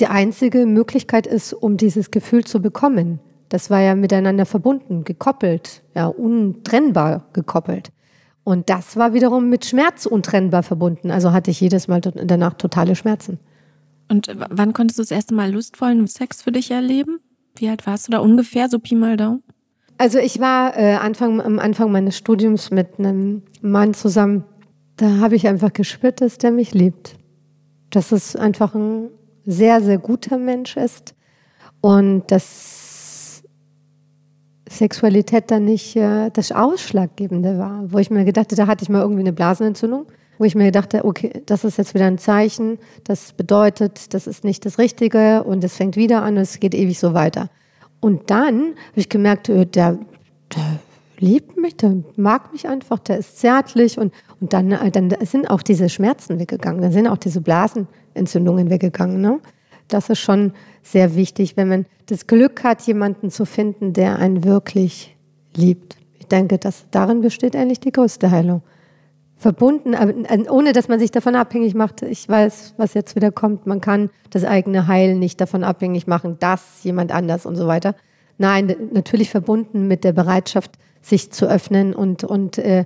[0.00, 3.20] die einzige Möglichkeit ist, um dieses Gefühl zu bekommen.
[3.48, 7.90] Das war ja miteinander verbunden, gekoppelt, ja, untrennbar gekoppelt.
[8.44, 11.10] Und das war wiederum mit Schmerz untrennbar verbunden.
[11.10, 13.38] Also hatte ich jedes Mal danach totale Schmerzen.
[14.08, 17.18] Und wann konntest du das erste Mal lustvollen Sex für dich erleben?
[17.56, 19.42] Wie alt warst du da ungefähr, so Pi mal Daumen?
[19.98, 24.44] Also ich war äh, Anfang, am Anfang meines Studiums mit einem Mann zusammen.
[24.96, 27.16] Da habe ich einfach gespürt, dass der mich liebt.
[27.90, 29.08] Dass es einfach ein
[29.46, 31.14] sehr, sehr guter Mensch ist.
[31.80, 33.42] Und dass
[34.68, 37.84] Sexualität dann nicht äh, das Ausschlaggebende war.
[37.86, 40.06] Wo ich mir gedacht habe, da hatte ich mal irgendwie eine Blasenentzündung.
[40.38, 42.78] Wo ich mir gedacht habe, okay, das ist jetzt wieder ein Zeichen.
[43.04, 46.74] Das bedeutet, das ist nicht das Richtige und es fängt wieder an und es geht
[46.74, 47.48] ewig so weiter.
[48.00, 49.98] Und dann habe ich gemerkt, äh, der,
[50.54, 50.80] der
[51.18, 55.50] liebt mich, der mag mich einfach, der ist zärtlich und, und dann, äh, dann sind
[55.50, 59.20] auch diese Schmerzen weggegangen, dann sind auch diese Blasenentzündungen weggegangen.
[59.20, 59.40] Ne?
[59.88, 64.44] Das ist schon sehr wichtig, wenn man das Glück hat, jemanden zu finden, der einen
[64.44, 65.16] wirklich
[65.54, 65.96] liebt.
[66.18, 68.62] Ich denke, dass darin besteht eigentlich die größte Heilung.
[69.38, 72.02] Verbunden, äh, ohne dass man sich davon abhängig macht.
[72.02, 73.66] Ich weiß, was jetzt wieder kommt.
[73.66, 77.94] Man kann das eigene Heil nicht davon abhängig machen, dass jemand anders und so weiter.
[78.38, 80.72] Nein, natürlich verbunden mit der Bereitschaft,
[81.02, 82.84] sich zu öffnen und, und äh,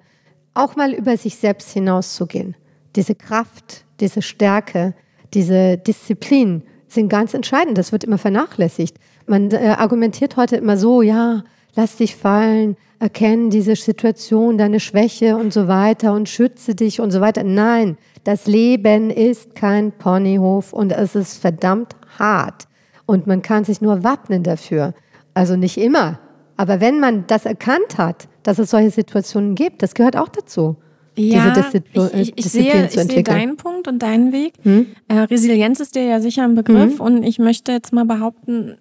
[0.54, 2.56] auch mal über sich selbst hinauszugehen.
[2.96, 4.94] Diese Kraft, diese Stärke,
[5.32, 7.78] diese Disziplin sind ganz entscheidend.
[7.78, 8.96] Das wird immer vernachlässigt.
[9.26, 11.44] Man äh, argumentiert heute immer so, ja,
[11.76, 17.10] lass dich fallen, erkenne diese Situation, deine Schwäche und so weiter und schütze dich und
[17.10, 17.44] so weiter.
[17.44, 22.66] Nein, das Leben ist kein Ponyhof und es ist verdammt hart.
[23.06, 24.94] Und man kann sich nur wappnen dafür.
[25.32, 26.18] Also nicht immer.
[26.60, 30.76] Aber wenn man das erkannt hat, dass es solche Situationen gibt, das gehört auch dazu.
[31.16, 34.52] Ja, diese Disziplin, ich, ich, Disziplin sehe, ich zu sehe deinen Punkt und deinen Weg.
[34.62, 34.84] Hm?
[35.08, 38.76] Äh, Resilienz ist dir ja sicher ein Begriff und ich möchte jetzt mal behaupten,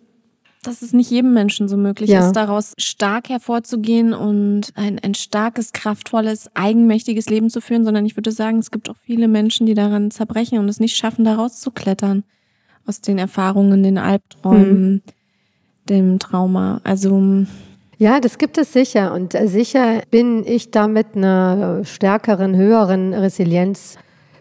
[0.61, 2.27] dass es nicht jedem Menschen so möglich Ja.
[2.27, 8.17] ist, daraus stark hervorzugehen und ein, ein starkes, kraftvolles, eigenmächtiges Leben zu führen, sondern ich
[8.17, 11.35] würde sagen, es gibt auch viele Menschen, die daran zerbrechen und es nicht schaffen, da
[11.35, 12.25] rauszuklettern.
[12.85, 15.01] Aus den Erfahrungen, den Albträumen,
[15.87, 16.81] dem Trauma.
[16.83, 17.45] Also,
[18.01, 19.13] Ja, das gibt es sicher.
[19.13, 23.97] Und äh, sicher bin ich damit einer stärkeren, höheren Resilienz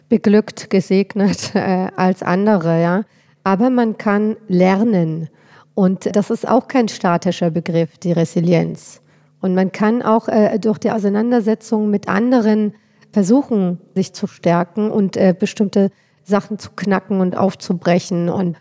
[0.08, 3.02] beglückt, gesegnet äh, als andere, ja.
[3.42, 5.28] Aber man kann lernen.
[5.74, 9.00] Und das ist auch kein statischer Begriff, die Resilienz.
[9.40, 12.74] Und man kann auch äh, durch die Auseinandersetzung mit anderen
[13.10, 15.90] versuchen, sich zu stärken und äh, bestimmte
[16.22, 18.28] Sachen zu knacken und aufzubrechen.
[18.28, 18.56] Und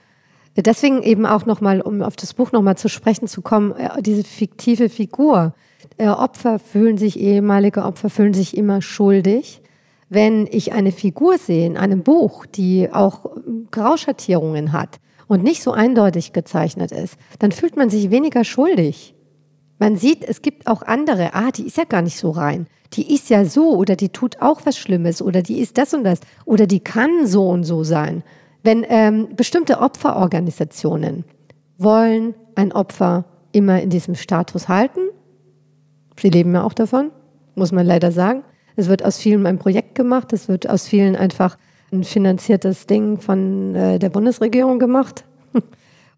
[0.62, 4.24] deswegen eben auch nochmal, um auf das Buch nochmal zu sprechen zu kommen, äh, diese
[4.24, 5.54] fiktive Figur.
[5.98, 9.62] Äh, Opfer fühlen sich, ehemalige Opfer fühlen sich immer schuldig.
[10.10, 15.62] Wenn ich eine Figur sehe in einem Buch, die auch ähm, Grauschattierungen hat und nicht
[15.62, 19.14] so eindeutig gezeichnet ist, dann fühlt man sich weniger schuldig.
[19.80, 22.68] Man sieht, es gibt auch andere, ah, die ist ja gar nicht so rein.
[22.94, 26.04] Die ist ja so oder die tut auch was Schlimmes oder die ist das und
[26.04, 28.24] das oder die kann so und so sein.
[28.68, 31.24] Wenn ähm, bestimmte Opferorganisationen
[31.78, 35.00] wollen ein Opfer immer in diesem Status halten,
[36.20, 37.12] sie leben ja auch davon,
[37.56, 38.44] muss man leider sagen.
[38.76, 41.56] Es wird aus vielen ein Projekt gemacht, es wird aus vielen einfach
[41.94, 45.24] ein finanziertes Ding von äh, der Bundesregierung gemacht.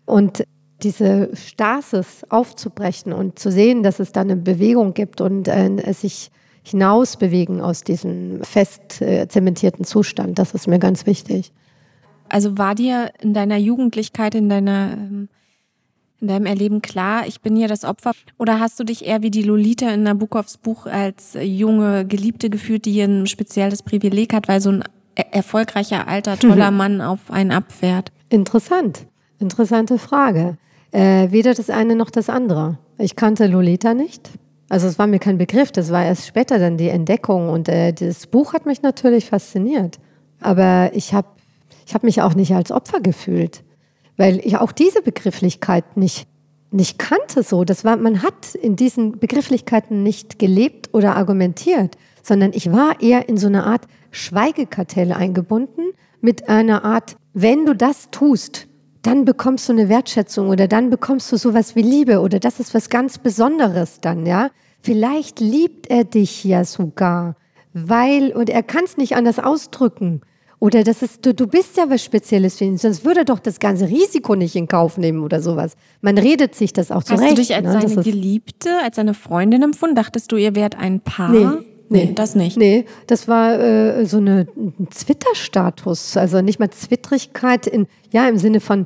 [0.08, 0.44] Und
[0.82, 6.32] diese Stasis aufzubrechen und zu sehen, dass es da eine Bewegung gibt und äh, sich
[6.64, 11.52] hinausbewegen aus diesem fest äh, zementierten Zustand, das ist mir ganz wichtig.
[12.30, 15.30] Also war dir in deiner Jugendlichkeit, in deiner ähm,
[16.22, 18.12] in deinem Erleben klar, ich bin hier das Opfer?
[18.38, 22.86] Oder hast du dich eher wie die Lolita in Nabokovs Buch als junge Geliebte gefühlt,
[22.86, 24.84] die hier ein spezielles Privileg hat, weil so ein
[25.16, 28.12] er erfolgreicher, alter, toller Mann auf einen abfährt?
[28.30, 29.06] Interessant,
[29.40, 30.58] interessante Frage.
[30.92, 32.78] Äh, weder das eine noch das andere.
[32.98, 34.30] Ich kannte Lolita nicht.
[34.70, 37.92] Also es war mir kein Begriff, das war erst später dann die Entdeckung und äh,
[37.92, 40.00] das Buch hat mich natürlich fasziniert.
[40.42, 41.28] Aber ich habe
[41.90, 43.64] ich hab mich auch nicht als Opfer gefühlt,
[44.16, 46.28] weil ich auch diese Begrifflichkeit nicht,
[46.70, 47.64] nicht kannte so.
[47.64, 53.28] Das war, man hat in diesen Begrifflichkeiten nicht gelebt oder argumentiert, sondern ich war eher
[53.28, 55.82] in so eine Art Schweigekartell eingebunden
[56.22, 58.68] mit einer Art, wenn du das tust,
[59.02, 62.76] dann bekommst du eine Wertschätzung oder dann bekommst du sowas wie Liebe oder das ist
[62.76, 64.52] was ganz Besonderes dann, ja.
[64.84, 67.36] Vielleicht liebt er dich ja sogar,
[67.74, 70.22] weil, und er kann es nicht anders ausdrücken.
[70.60, 73.40] Oder das ist, du, du bist ja was Spezielles für ihn, sonst würde er doch
[73.40, 75.76] das ganze Risiko nicht in Kauf nehmen oder sowas.
[76.02, 77.24] Man redet sich das auch zurecht.
[77.24, 77.88] Hast du dich als ne?
[77.88, 79.96] seine Geliebte, als seine Freundin empfunden?
[79.96, 81.32] Dachtest du, ihr wärt ein Paar?
[81.32, 81.66] Nee.
[81.92, 82.56] Nee, das nicht.
[82.56, 84.48] Nee, das war äh, so eine
[84.92, 88.86] Zwitterstatus, also nicht mal Zwittrigkeit in, ja, im Sinne von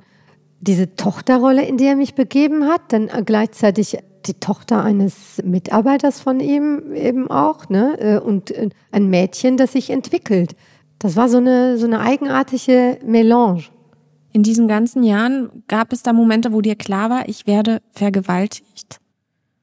[0.61, 6.39] diese Tochterrolle, in die er mich begeben hat, dann gleichzeitig die Tochter eines Mitarbeiters von
[6.39, 10.55] ihm eben auch, ne, äh, und äh, ein Mädchen, das sich entwickelt.
[11.03, 13.65] Das war so eine, so eine eigenartige Melange.
[14.31, 18.99] In diesen ganzen Jahren gab es da Momente, wo dir klar war, ich werde vergewaltigt?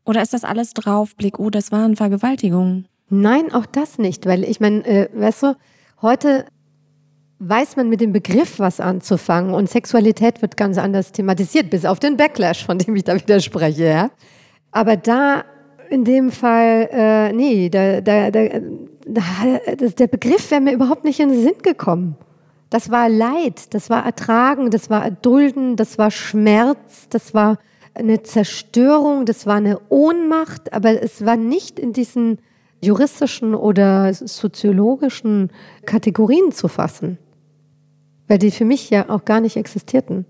[0.05, 1.39] Oder ist das alles Draufblick?
[1.39, 2.87] Oh, das waren Vergewaltigungen.
[3.09, 5.57] Nein, auch das nicht, weil ich meine, äh, weißt du,
[6.03, 6.45] heute
[7.39, 12.01] weiß man mit dem Begriff was anzufangen und Sexualität wird ganz anders thematisiert, bis auf
[12.01, 13.85] den Backlash, von dem ich da widerspreche.
[13.85, 14.11] Ja?
[14.73, 15.45] Aber da
[15.89, 18.41] in dem Fall, äh, nee, da, da, da,
[19.07, 22.17] der Begriff wäre mir überhaupt nicht in den Sinn gekommen.
[22.69, 27.59] Das war Leid, das war Ertragen, das war Erdulden, das war Schmerz, das war
[27.95, 32.39] eine Zerstörung, das war eine Ohnmacht, aber es war nicht in diesen
[32.81, 35.51] juristischen oder soziologischen
[35.85, 37.19] Kategorien zu fassen,
[38.29, 40.25] weil die für mich ja auch gar nicht existierten.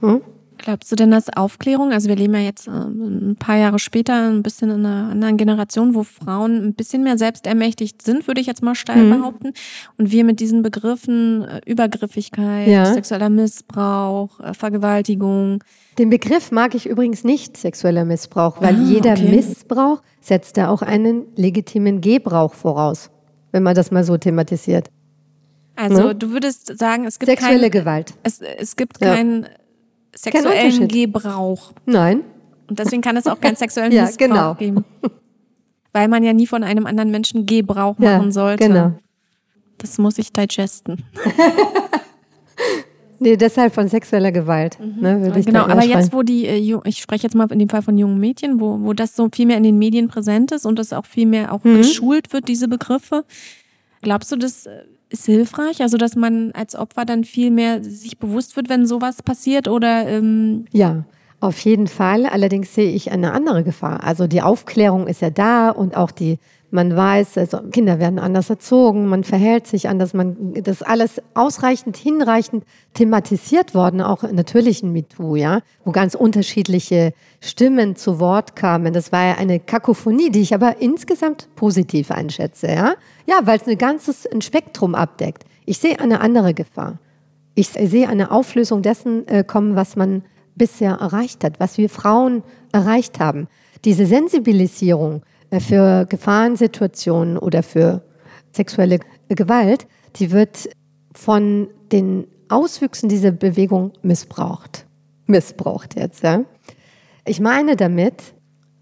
[0.00, 0.20] Hm?
[0.58, 4.28] Glaubst du denn, dass Aufklärung, also wir leben ja jetzt äh, ein paar Jahre später
[4.28, 8.46] ein bisschen in einer anderen Generation, wo Frauen ein bisschen mehr selbstermächtigt sind, würde ich
[8.46, 9.18] jetzt mal steil mhm.
[9.18, 9.52] behaupten,
[9.98, 12.86] und wir mit diesen Begriffen äh, Übergriffigkeit, ja.
[12.86, 15.62] sexueller Missbrauch, äh, Vergewaltigung.
[15.98, 19.28] Den Begriff mag ich übrigens nicht, sexueller Missbrauch, weil ah, jeder okay.
[19.28, 23.10] Missbrauch setzt da auch einen legitimen Gebrauch voraus,
[23.52, 24.88] wenn man das mal so thematisiert.
[25.76, 26.14] Also ne?
[26.14, 28.14] du würdest sagen, es gibt sexuelle kein, Gewalt.
[28.22, 29.14] Es, es gibt ja.
[29.14, 29.46] keinen
[30.14, 31.72] sexuellen Gebrauch.
[31.86, 32.22] Nein.
[32.68, 34.54] Und deswegen kann es auch keinen sexuellen ja, Missbrauch genau.
[34.54, 34.84] geben.
[35.92, 38.68] Weil man ja nie von einem anderen Menschen Gebrauch ja, machen sollte.
[38.68, 38.92] Genau.
[39.78, 41.04] Das muss ich digesten.
[43.18, 44.78] nee, deshalb von sexueller Gewalt.
[44.80, 45.00] Mhm.
[45.00, 47.98] Ne, genau, aber jetzt, wo die, äh, ich spreche jetzt mal in dem Fall von
[47.98, 50.92] jungen Mädchen, wo, wo das so viel mehr in den Medien präsent ist und das
[50.92, 51.78] auch viel mehr auch mhm.
[51.78, 53.24] geschult wird, diese Begriffe.
[54.00, 55.82] Glaubst du, das äh, ist hilfreich?
[55.82, 60.06] Also, dass man als Opfer dann viel mehr sich bewusst wird, wenn sowas passiert oder?
[60.08, 61.04] Ähm ja.
[61.40, 62.24] Auf jeden Fall.
[62.24, 64.02] Allerdings sehe ich eine andere Gefahr.
[64.02, 66.38] Also die Aufklärung ist ja da und auch die
[66.74, 71.96] man weiß, also Kinder werden anders erzogen, man verhält sich anders, man, das alles ausreichend,
[71.96, 78.92] hinreichend thematisiert worden, auch natürlich in MeToo, ja, wo ganz unterschiedliche Stimmen zu Wort kamen.
[78.92, 82.94] Das war ja eine Kakophonie, die ich aber insgesamt positiv einschätze, ja.
[83.26, 85.44] Ja, weil es ein ganzes ein Spektrum abdeckt.
[85.64, 86.98] Ich sehe eine andere Gefahr.
[87.54, 90.24] Ich sehe eine Auflösung dessen äh, kommen, was man
[90.56, 93.46] bisher erreicht hat, was wir Frauen erreicht haben.
[93.84, 95.22] Diese Sensibilisierung,
[95.60, 98.02] für Gefahrensituationen oder für
[98.52, 99.86] sexuelle Gewalt,
[100.16, 100.68] die wird
[101.14, 104.86] von den Auswüchsen dieser Bewegung missbraucht.
[105.26, 106.44] Missbraucht jetzt, ja.
[107.24, 108.34] Ich meine damit,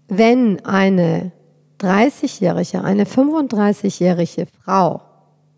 [0.09, 1.31] wenn eine
[1.79, 5.01] 30-jährige, eine 35-jährige Frau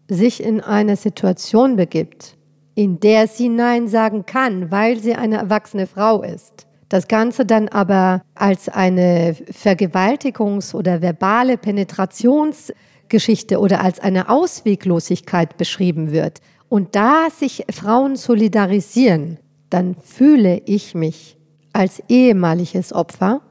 [0.07, 2.37] sich in eine Situation begibt,
[2.75, 7.67] in der sie Nein sagen kann, weil sie eine erwachsene Frau ist, das Ganze dann
[7.67, 17.27] aber als eine Vergewaltigungs- oder verbale Penetrationsgeschichte oder als eine Ausweglosigkeit beschrieben wird und da
[17.35, 21.37] sich Frauen solidarisieren, dann fühle ich mich
[21.73, 23.41] als ehemaliges Opfer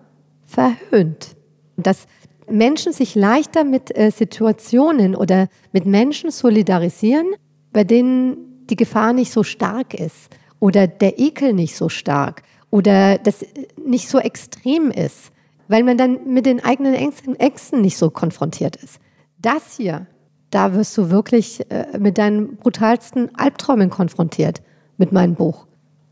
[0.47, 1.37] verhöhnt.
[1.77, 2.07] Dass
[2.49, 7.27] Menschen sich leichter mit äh, Situationen oder mit Menschen solidarisieren,
[7.73, 12.43] bei denen die Gefahr nicht so stark ist oder der Ekel nicht so stark
[12.75, 13.47] oder das
[13.87, 15.31] nicht so extrem ist,
[15.69, 18.99] weil man dann mit den eigenen Ängsten, Ängsten nicht so konfrontiert ist.
[19.39, 20.09] Das hier,
[20.51, 24.61] da wirst du wirklich äh, mit deinen brutalsten Albträumen konfrontiert
[24.97, 25.69] mit meinem Buch.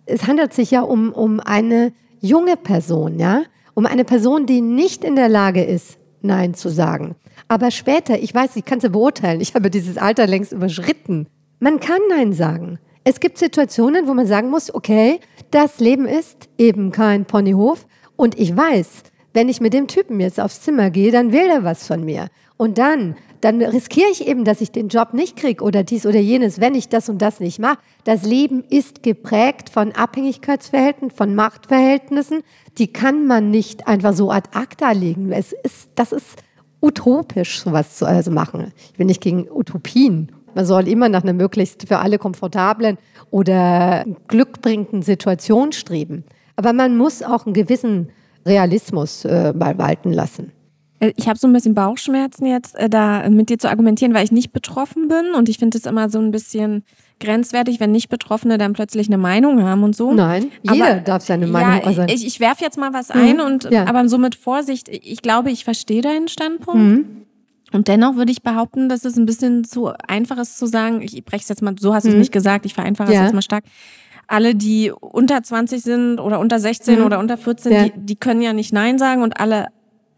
[0.07, 3.43] Es handelt sich ja um, um eine junge Person, ja,
[3.75, 7.17] um eine Person, die nicht in der Lage ist, Nein zu sagen.
[7.49, 11.27] Aber später, ich weiß, ich kann sie beurteilen, ich habe dieses Alter längst überschritten.
[11.59, 12.79] Man kann Nein sagen.
[13.03, 15.19] Es gibt Situationen, wo man sagen muss, okay,
[15.53, 17.87] das Leben ist eben kein Ponyhof
[18.17, 21.65] und ich weiß, wenn ich mit dem Typen jetzt aufs Zimmer gehe, dann will er
[21.65, 22.27] was von mir.
[22.57, 26.21] Und dann dann riskiere ich eben, dass ich den Job nicht kriege oder dies oder
[26.21, 27.79] jenes, wenn ich das und das nicht mache.
[28.05, 32.43] Das Leben ist geprägt von Abhängigkeitsverhältnissen, von Machtverhältnissen.
[32.79, 35.33] Die kann man nicht einfach so ad acta legen.
[35.33, 36.37] Es ist, das ist
[36.81, 38.73] utopisch, sowas zu also machen.
[38.93, 40.31] Ich bin nicht gegen Utopien.
[40.55, 42.99] Man soll immer nach einer möglichst für alle komfortablen
[43.31, 46.25] oder glückbringenden Situation streben.
[46.57, 48.11] Aber man muss auch einen gewissen
[48.45, 50.53] Realismus äh, mal walten lassen.
[51.03, 54.25] Äh, ich habe so ein bisschen Bauchschmerzen jetzt, äh, da mit dir zu argumentieren, weil
[54.25, 55.35] ich nicht betroffen bin.
[55.35, 56.85] Und ich finde es immer so ein bisschen
[57.21, 60.13] grenzwertig, wenn nicht Betroffene dann plötzlich eine Meinung haben und so.
[60.13, 62.09] Nein, jeder aber, darf seine Meinung ja, äußern.
[62.09, 63.21] Ich, ich werfe jetzt mal was mhm.
[63.21, 63.87] ein und ja.
[63.87, 64.89] aber so mit Vorsicht.
[64.89, 66.81] Ich glaube, ich verstehe deinen Standpunkt.
[66.81, 67.23] Mhm.
[67.73, 71.25] Und dennoch würde ich behaupten, dass es ein bisschen zu einfach ist zu sagen, ich
[71.25, 72.21] breche es jetzt mal, so hast du es mhm.
[72.21, 73.21] nicht gesagt, ich vereinfache ja.
[73.21, 73.65] es jetzt mal stark
[74.29, 77.05] alle, die unter 20 sind oder unter 16 mhm.
[77.05, 77.85] oder unter 14, ja.
[77.85, 79.67] die, die können ja nicht Nein sagen und alle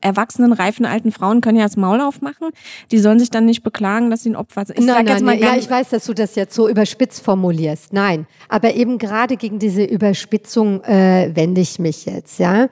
[0.01, 2.51] erwachsenen, reifen, alten Frauen können ja das Maul aufmachen.
[2.93, 4.79] Die sollen sich dann nicht beklagen, dass sie ein Opfer sind.
[4.79, 5.38] Ich nein, nein, nein.
[5.38, 7.93] ja, ich weiß, dass du das jetzt so überspitzt formulierst.
[7.93, 12.69] Nein, aber eben gerade gegen diese Überspitzung äh, wende ich mich jetzt, ja.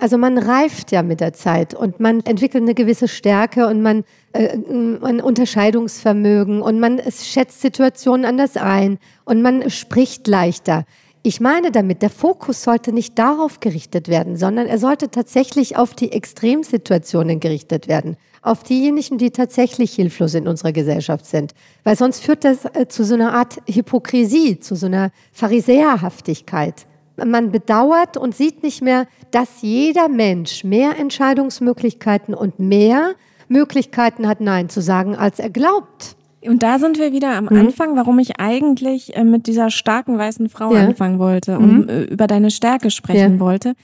[0.00, 4.04] Also man reift ja mit der Zeit und man entwickelt eine gewisse Stärke und man
[4.32, 10.84] äh, ein Unterscheidungsvermögen und man schätzt Situationen anders ein und man spricht leichter.
[11.22, 15.94] Ich meine damit, der Fokus sollte nicht darauf gerichtet werden, sondern er sollte tatsächlich auf
[15.94, 21.54] die Extremsituationen gerichtet werden, auf diejenigen, die tatsächlich hilflos in unserer Gesellschaft sind.
[21.82, 27.52] Weil sonst führt das äh, zu so einer Art Hypokrisie, zu so einer Pharisäerhaftigkeit man
[27.52, 33.14] bedauert und sieht nicht mehr, dass jeder Mensch mehr Entscheidungsmöglichkeiten und mehr
[33.48, 36.16] Möglichkeiten hat, Nein zu sagen, als er glaubt.
[36.46, 37.56] Und da sind wir wieder am mhm.
[37.58, 40.84] Anfang, warum ich eigentlich äh, mit dieser starken weißen Frau ja.
[40.84, 42.04] anfangen wollte und mhm.
[42.10, 43.40] über deine Stärke sprechen ja.
[43.40, 43.74] wollte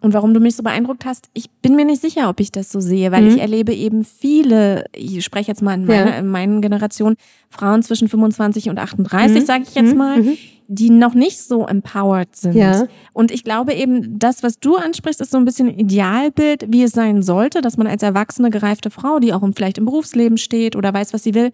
[0.00, 2.72] und warum du mich so beeindruckt hast, ich bin mir nicht sicher, ob ich das
[2.72, 3.28] so sehe, weil mhm.
[3.28, 6.18] ich erlebe eben viele, ich spreche jetzt mal in meiner, ja.
[6.18, 7.16] in meinen Generation,
[7.50, 9.46] Frauen zwischen 25 und 38, mhm.
[9.46, 9.98] sage ich jetzt mhm.
[9.98, 10.38] mal, mhm.
[10.72, 12.54] Die noch nicht so empowered sind.
[12.54, 12.86] Ja.
[13.12, 16.84] Und ich glaube eben, das, was du ansprichst, ist so ein bisschen ein Idealbild, wie
[16.84, 20.76] es sein sollte, dass man als erwachsene, gereifte Frau, die auch vielleicht im Berufsleben steht
[20.76, 21.50] oder weiß, was sie will,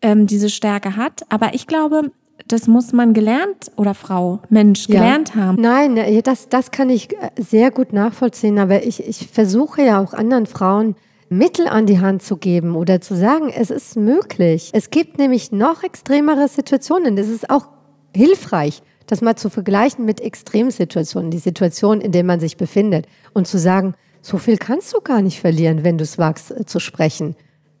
[0.00, 1.22] ähm, diese Stärke hat.
[1.28, 2.12] Aber ich glaube,
[2.46, 5.40] das muss man gelernt oder Frau, Mensch, gelernt ja.
[5.40, 5.60] haben.
[5.60, 10.12] Nein, das, das kann ich äh, sehr gut nachvollziehen, aber ich, ich versuche ja auch
[10.12, 10.94] anderen Frauen
[11.30, 14.70] Mittel an die Hand zu geben oder zu sagen, es ist möglich.
[14.72, 17.18] Es gibt nämlich noch extremere Situationen.
[17.18, 17.66] Es ist auch
[18.14, 23.46] hilfreich, das mal zu vergleichen mit Extremsituationen, die Situation, in der man sich befindet und
[23.46, 26.78] zu sagen, so viel kannst du gar nicht verlieren, wenn du es wagst äh, zu
[26.78, 27.34] sprechen.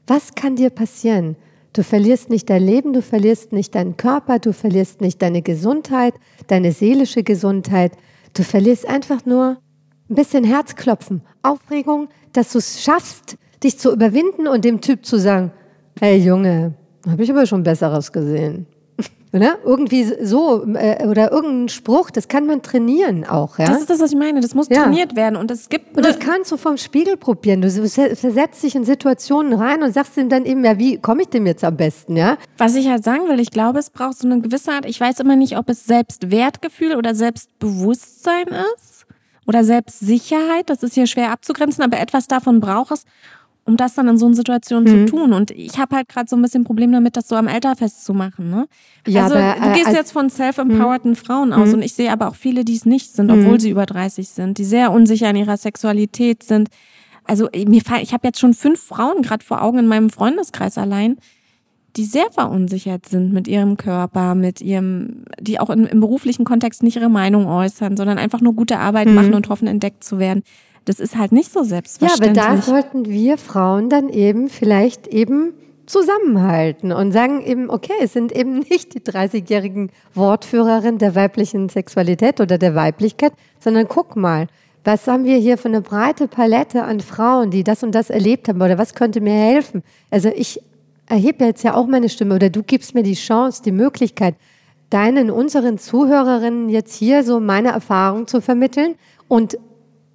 [0.06, 1.36] Was kann dir passieren?
[1.72, 6.14] Du verlierst nicht dein Leben, du verlierst nicht deinen Körper, du verlierst nicht deine Gesundheit,
[6.48, 7.92] deine seelische Gesundheit.
[8.34, 9.58] Du verlierst einfach nur
[10.10, 15.18] ein bisschen Herzklopfen, Aufregung, dass du es schaffst, dich zu überwinden und dem Typ zu
[15.18, 15.52] sagen,
[15.98, 16.74] hey Junge,
[17.08, 18.66] habe ich aber schon Besseres gesehen.
[19.34, 19.56] Ne?
[19.64, 23.58] Irgendwie so äh, oder irgendein Spruch, das kann man trainieren auch.
[23.58, 23.64] Ja?
[23.64, 24.40] Das ist das, was ich meine.
[24.40, 24.82] Das muss ja.
[24.82, 25.96] trainiert werden und es gibt.
[25.96, 27.62] Und das kannst du vom Spiegel probieren.
[27.62, 31.28] Du versetzt dich in Situationen rein und sagst ihm dann eben, ja, wie komme ich
[31.28, 32.36] dem jetzt am besten, ja?
[32.58, 34.84] Was ich halt sagen will, ich glaube, es braucht so eine gewisse Art.
[34.84, 39.06] Ich weiß immer nicht, ob es Selbstwertgefühl oder Selbstbewusstsein ist
[39.46, 40.68] oder Selbstsicherheit.
[40.68, 43.04] Das ist hier schwer abzugrenzen, aber etwas davon braucht es
[43.64, 44.88] um das dann in so einer Situation mhm.
[44.88, 45.32] zu tun.
[45.32, 48.12] Und ich habe halt gerade so ein bisschen Problem damit, das so am Elterfest zu
[48.12, 48.50] machen.
[48.50, 48.66] Ne?
[49.06, 51.16] Ja, also aber, du gehst äh, jetzt von self-empowerten mhm.
[51.16, 51.74] Frauen aus mhm.
[51.74, 54.58] und ich sehe aber auch viele, die es nicht sind, obwohl sie über 30 sind,
[54.58, 56.68] die sehr unsicher in ihrer Sexualität sind.
[57.24, 61.18] Also mir ich habe jetzt schon fünf Frauen gerade vor Augen in meinem Freundeskreis allein,
[61.96, 66.82] die sehr verunsichert sind mit ihrem Körper, mit ihrem, die auch in, im beruflichen Kontext
[66.82, 69.14] nicht ihre Meinung äußern, sondern einfach nur gute Arbeit mhm.
[69.14, 70.42] machen und hoffen, entdeckt zu werden.
[70.84, 72.36] Das ist halt nicht so selbstverständlich.
[72.36, 75.54] Ja, aber da sollten wir Frauen dann eben vielleicht eben
[75.86, 82.40] zusammenhalten und sagen eben, okay, es sind eben nicht die 30-jährigen Wortführerinnen der weiblichen Sexualität
[82.40, 84.46] oder der Weiblichkeit, sondern guck mal,
[84.84, 88.48] was haben wir hier für eine breite Palette an Frauen, die das und das erlebt
[88.48, 89.84] haben oder was könnte mir helfen?
[90.10, 90.60] Also ich
[91.06, 94.34] erhebe jetzt ja auch meine Stimme oder du gibst mir die Chance, die Möglichkeit,
[94.90, 98.96] deinen, unseren Zuhörerinnen jetzt hier so meine Erfahrung zu vermitteln
[99.28, 99.56] und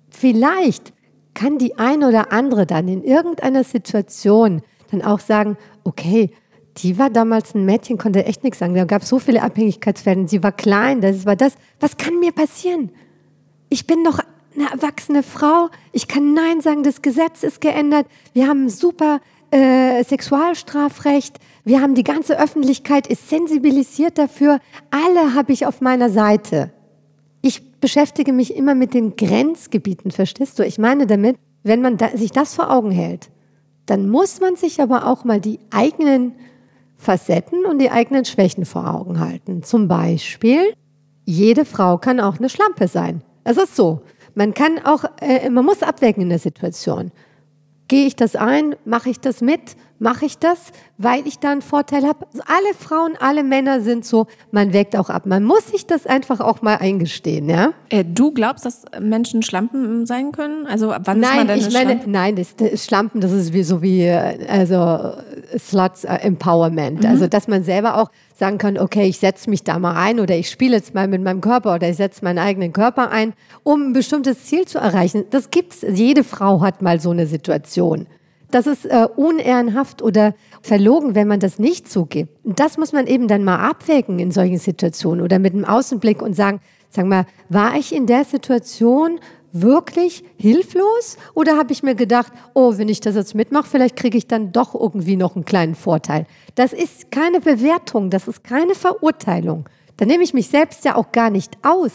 [0.10, 0.94] Vielleicht
[1.34, 6.32] kann die eine oder andere dann in irgendeiner Situation dann auch sagen, okay,
[6.78, 8.76] die war damals ein Mädchen, konnte echt nichts sagen.
[8.76, 10.28] Da gab es so viele Abhängigkeitsfälle.
[10.28, 11.56] Sie war klein, das war das.
[11.80, 12.92] Was kann mir passieren?
[13.70, 14.20] Ich bin doch
[14.56, 15.70] eine erwachsene Frau.
[15.92, 16.84] Ich kann Nein sagen.
[16.84, 18.08] Das Gesetz ist geändert.
[18.34, 19.20] Wir haben super
[19.52, 21.38] äh, Sexualstrafrecht.
[21.64, 24.60] Wir haben die ganze Öffentlichkeit ist sensibilisiert dafür.
[24.90, 26.72] Alle habe ich auf meiner Seite.
[27.42, 30.64] Ich beschäftige mich immer mit den Grenzgebieten, verstehst du?
[30.64, 33.30] Ich meine damit, wenn man da, sich das vor Augen hält,
[33.86, 36.34] dann muss man sich aber auch mal die eigenen
[36.96, 39.64] Facetten und die eigenen Schwächen vor Augen halten.
[39.64, 40.74] Zum Beispiel,
[41.26, 43.22] jede Frau kann auch eine Schlampe sein.
[43.44, 44.02] Es ist so.
[44.36, 47.12] Man kann auch, äh, man muss abwägen in der Situation.
[47.88, 48.76] Gehe ich das ein?
[48.86, 49.78] Mache ich das mit?
[50.00, 52.28] Mache ich das, weil ich da einen Vorteil habe?
[52.28, 55.26] Also alle Frauen, alle Männer sind so, man wägt auch ab.
[55.26, 57.74] Man muss sich das einfach auch mal eingestehen, ja?
[57.90, 60.68] Äh, du glaubst, dass Menschen Schlampen sein können?
[60.68, 62.10] Also wann nein, ist man denn ich meine, Schlampe?
[62.10, 65.14] Nein, das, das Schlampen, das ist wie so wie äh, also
[65.58, 67.02] Sluts äh, Empowerment.
[67.02, 67.10] Mhm.
[67.10, 70.36] Also dass man selber auch sagen kann, okay, ich setze mich da mal ein oder
[70.36, 73.34] ich spiele jetzt mal mit meinem Körper oder ich setze meinen eigenen Körper ein,
[73.64, 75.26] um ein bestimmtes Ziel zu erreichen.
[75.32, 75.84] Das gibt's.
[75.90, 78.06] Jede Frau hat mal so eine Situation.
[78.52, 82.46] Das ist äh, unehrenhaft oder verlogen, wenn man das nicht zugibt.
[82.46, 86.22] Und das muss man eben dann mal abwägen in solchen Situationen oder mit einem Außenblick
[86.22, 89.20] und sagen, sag mal, war ich in der Situation
[89.52, 94.18] wirklich hilflos oder habe ich mir gedacht, oh, wenn ich das jetzt mitmache, vielleicht kriege
[94.18, 96.26] ich dann doch irgendwie noch einen kleinen Vorteil.
[96.56, 99.68] Das ist keine Bewertung, das ist keine Verurteilung.
[99.98, 101.94] Da nehme ich mich selbst ja auch gar nicht aus.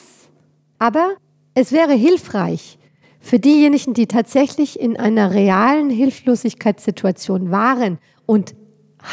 [0.78, 1.12] Aber
[1.54, 2.78] es wäre hilfreich,
[3.22, 8.54] für diejenigen, die tatsächlich in einer realen Hilflosigkeitssituation waren und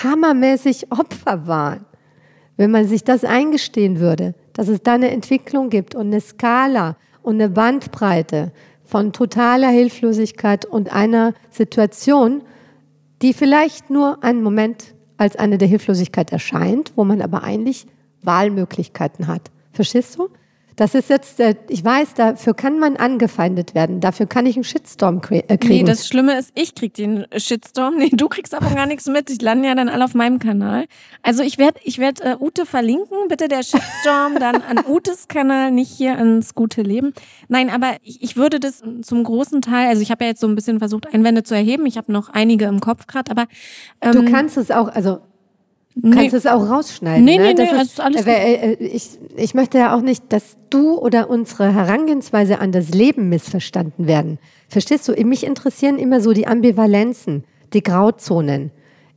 [0.03, 1.85] hammermäßig Opfer waren,
[2.57, 6.97] wenn man sich das eingestehen würde, dass es da eine Entwicklung gibt und eine Skala
[7.21, 8.51] und eine Bandbreite
[8.83, 12.41] von totaler Hilflosigkeit und einer Situation,
[13.21, 17.85] die vielleicht nur einen Moment als eine der Hilflosigkeit erscheint, wo man aber eigentlich
[18.23, 19.51] Wahlmöglichkeiten hat.
[19.71, 20.29] Verstehst du?
[20.79, 23.99] Das ist jetzt, äh, ich weiß, dafür kann man angefeindet werden.
[23.99, 25.73] Dafür kann ich einen Shitstorm äh, kriegen.
[25.73, 27.97] Nee, das Schlimme ist, ich krieg den Shitstorm.
[27.97, 29.29] Nee, du kriegst aber gar nichts mit.
[29.29, 30.85] Ich lande ja dann alle auf meinem Kanal.
[31.21, 33.27] Also ich werde ich werd, äh, Ute verlinken.
[33.27, 37.13] Bitte der Shitstorm dann an Utes Kanal, nicht hier ans gute Leben.
[37.49, 40.47] Nein, aber ich, ich würde das zum großen Teil, also ich habe ja jetzt so
[40.47, 41.87] ein bisschen versucht, Einwände zu erheben.
[41.87, 43.47] Ich habe noch einige im Kopf gerade, aber
[43.99, 45.19] ähm, Du kannst es auch, also
[46.01, 47.25] Du kannst es auch rausschneiden.
[47.25, 47.47] Nee, ne?
[47.47, 51.29] nee, das nee, ist, alles äh, ich, ich möchte ja auch nicht, dass du oder
[51.29, 54.39] unsere Herangehensweise an das Leben missverstanden werden.
[54.67, 55.13] Verstehst du?
[55.25, 57.43] Mich interessieren immer so die Ambivalenzen,
[57.73, 58.71] die Grauzonen.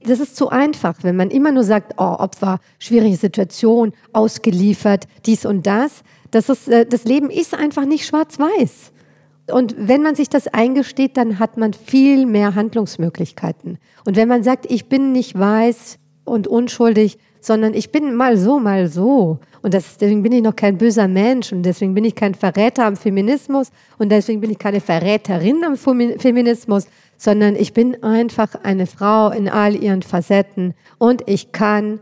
[0.04, 5.46] Das ist zu einfach, wenn man immer nur sagt, oh, Opfer, schwierige Situation, ausgeliefert, dies
[5.46, 6.02] und das.
[6.30, 8.92] Das, ist, äh, das Leben ist einfach nicht schwarz-weiß.
[9.50, 13.78] Und wenn man sich das eingesteht, dann hat man viel mehr Handlungsmöglichkeiten.
[14.04, 18.58] Und wenn man sagt, ich bin nicht weiß, und unschuldig, sondern ich bin mal so,
[18.58, 19.38] mal so.
[19.62, 22.84] Und das, deswegen bin ich noch kein böser Mensch und deswegen bin ich kein Verräter
[22.84, 28.86] am Feminismus und deswegen bin ich keine Verräterin am Feminismus, sondern ich bin einfach eine
[28.86, 32.00] Frau in all ihren Facetten und ich kann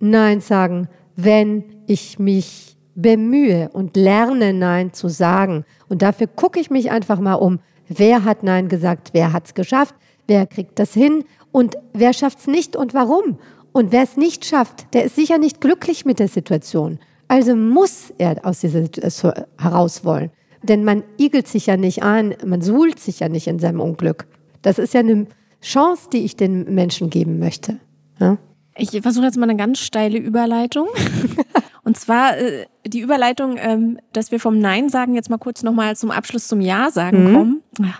[0.00, 5.64] Nein sagen, wenn ich mich bemühe und lerne Nein zu sagen.
[5.88, 7.60] Und dafür gucke ich mich einfach mal um.
[7.88, 9.10] Wer hat Nein gesagt?
[9.12, 9.94] Wer hat es geschafft?
[10.26, 11.24] Wer kriegt das hin?
[11.52, 13.38] Und wer schafft es nicht und warum?
[13.72, 16.98] Und wer es nicht schafft, der ist sicher nicht glücklich mit der Situation.
[17.28, 20.30] Also muss er aus dieser Situation heraus wollen.
[20.62, 24.26] Denn man igelt sich ja nicht an, man suhlt sich ja nicht in seinem Unglück.
[24.62, 25.26] Das ist ja eine
[25.62, 27.78] Chance, die ich den Menschen geben möchte.
[28.18, 28.38] Ja?
[28.76, 30.88] Ich versuche jetzt mal eine ganz steile Überleitung.
[31.82, 35.96] Und zwar äh, die Überleitung, ähm, dass wir vom Nein sagen jetzt mal kurz nochmal
[35.96, 37.34] zum Abschluss zum Ja sagen mhm.
[37.34, 37.62] kommen.
[37.78, 37.94] Ja.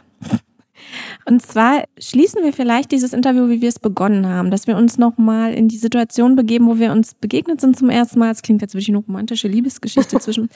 [1.25, 4.99] Und zwar schließen wir vielleicht dieses Interview, wie wir es begonnen haben, dass wir uns
[4.99, 8.31] nochmal in die Situation begeben, wo wir uns begegnet sind zum ersten Mal.
[8.31, 10.49] Es klingt jetzt wirklich eine romantische Liebesgeschichte zwischen,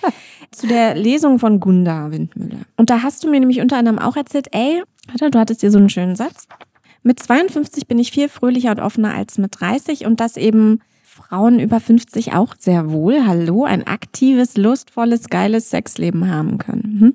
[0.50, 2.60] zu der Lesung von Gunda Windmüller.
[2.76, 4.82] Und da hast du mir nämlich unter anderem auch erzählt, ey,
[5.18, 6.46] du hattest hier so einen schönen Satz.
[7.02, 11.60] Mit 52 bin ich viel fröhlicher und offener als mit 30 und das eben Frauen
[11.60, 16.96] über 50 auch sehr wohl, hallo, ein aktives, lustvolles, geiles Sexleben haben können.
[17.00, 17.14] Hm?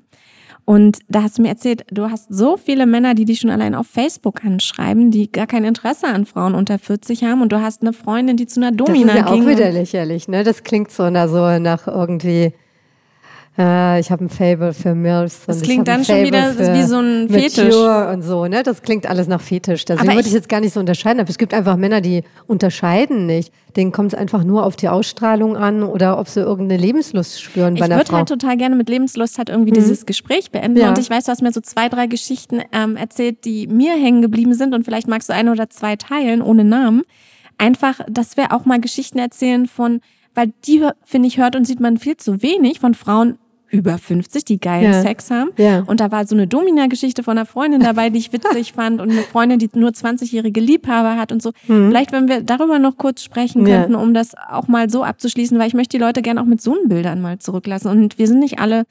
[0.70, 3.74] Und da hast du mir erzählt, du hast so viele Männer, die dich schon allein
[3.74, 7.42] auf Facebook anschreiben, die gar kein Interesse an Frauen unter 40 haben.
[7.42, 9.06] Und du hast eine Freundin, die zu einer Domina ging.
[9.06, 10.44] Das ist ja auch wieder lächerlich, ne?
[10.44, 12.52] Das klingt so nach, so nach irgendwie
[13.60, 15.44] äh, ich habe ein Fable für Milfs.
[15.46, 17.74] Das klingt dann schon wieder wie so ein Fetisch.
[17.74, 18.62] und so, ne?
[18.62, 19.84] Das klingt alles nach Fetisch.
[19.84, 21.20] Deswegen würde ich jetzt gar nicht so unterscheiden.
[21.20, 23.52] Aber es gibt einfach Männer, die unterscheiden nicht.
[23.76, 27.74] Denen kommt es einfach nur auf die Ausstrahlung an oder ob sie irgendeine Lebenslust spüren
[27.74, 28.02] bei ich einer Frau.
[28.02, 29.74] Ich würde halt total gerne mit Lebenslust halt irgendwie mhm.
[29.74, 30.78] dieses Gespräch beenden.
[30.78, 30.88] Ja.
[30.88, 34.22] Und ich weiß, du hast mir so zwei, drei Geschichten ähm, erzählt, die mir hängen
[34.22, 34.74] geblieben sind.
[34.74, 37.02] Und vielleicht magst du eine oder zwei teilen, ohne Namen.
[37.58, 40.00] Einfach, dass wir auch mal Geschichten erzählen von
[40.34, 43.38] weil die, finde ich, hört und sieht man viel zu wenig von Frauen,
[43.70, 45.02] über 50, die geilen ja.
[45.02, 45.50] Sex haben.
[45.56, 45.82] Ja.
[45.86, 49.10] Und da war so eine Domina-Geschichte von einer Freundin dabei, die ich witzig fand und
[49.10, 51.52] eine Freundin, die nur 20-jährige Liebhaber hat und so.
[51.68, 51.88] Mhm.
[51.88, 53.98] Vielleicht, wenn wir darüber noch kurz sprechen könnten, ja.
[53.98, 56.76] um das auch mal so abzuschließen, weil ich möchte die Leute gerne auch mit so
[56.86, 57.88] Bildern mal zurücklassen.
[57.88, 58.84] Und wir sind nicht alle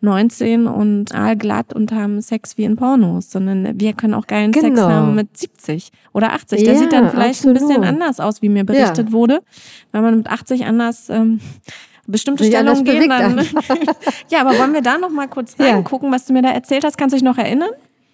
[0.00, 4.66] 19 und aalglatt und haben Sex wie in Pornos, sondern wir können auch geilen Genau.
[4.68, 6.62] Sex haben mit 70 oder 80.
[6.64, 7.88] Der Ja, sieht dann vielleicht ein bisschen absolut.
[7.88, 9.40] anders aus, wie mir berichtet wurde.
[9.92, 11.40] Wenn man mit 80 anders ähm,
[12.06, 13.38] bestimmte anders Stellungen gehen, dann.
[14.30, 15.66] ja, aber wollen wir da noch mal kurz Ja.
[15.72, 16.96] reingucken, was du mir da erzählt hast?
[16.98, 17.70] Kannst du dich noch erinnern?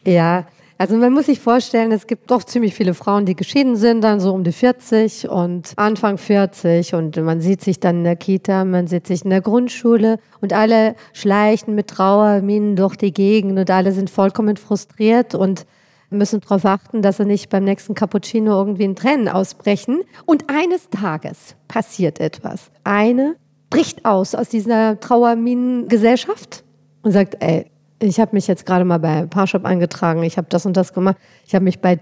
[0.06, 0.46] Ja,
[0.78, 4.18] also man muss sich vorstellen, es gibt doch ziemlich viele Frauen, die geschieden sind, dann
[4.18, 8.64] so um die 40 und Anfang 40 und man sieht sich dann in der Kita,
[8.64, 13.70] man sieht sich in der Grundschule und alle schleichen mit Trauerminen durch die Gegend und
[13.70, 15.66] alle sind vollkommen frustriert und
[16.08, 20.00] müssen darauf achten, dass sie nicht beim nächsten Cappuccino irgendwie in Tränen ausbrechen.
[20.26, 22.70] Und eines Tages passiert etwas.
[22.82, 23.36] Eine
[23.70, 26.64] bricht aus aus dieser Trauerminengesellschaft
[27.02, 27.70] und sagt, ey,
[28.02, 31.16] ich habe mich jetzt gerade mal bei Parshop eingetragen, ich habe das und das gemacht,
[31.46, 31.98] ich habe mich bei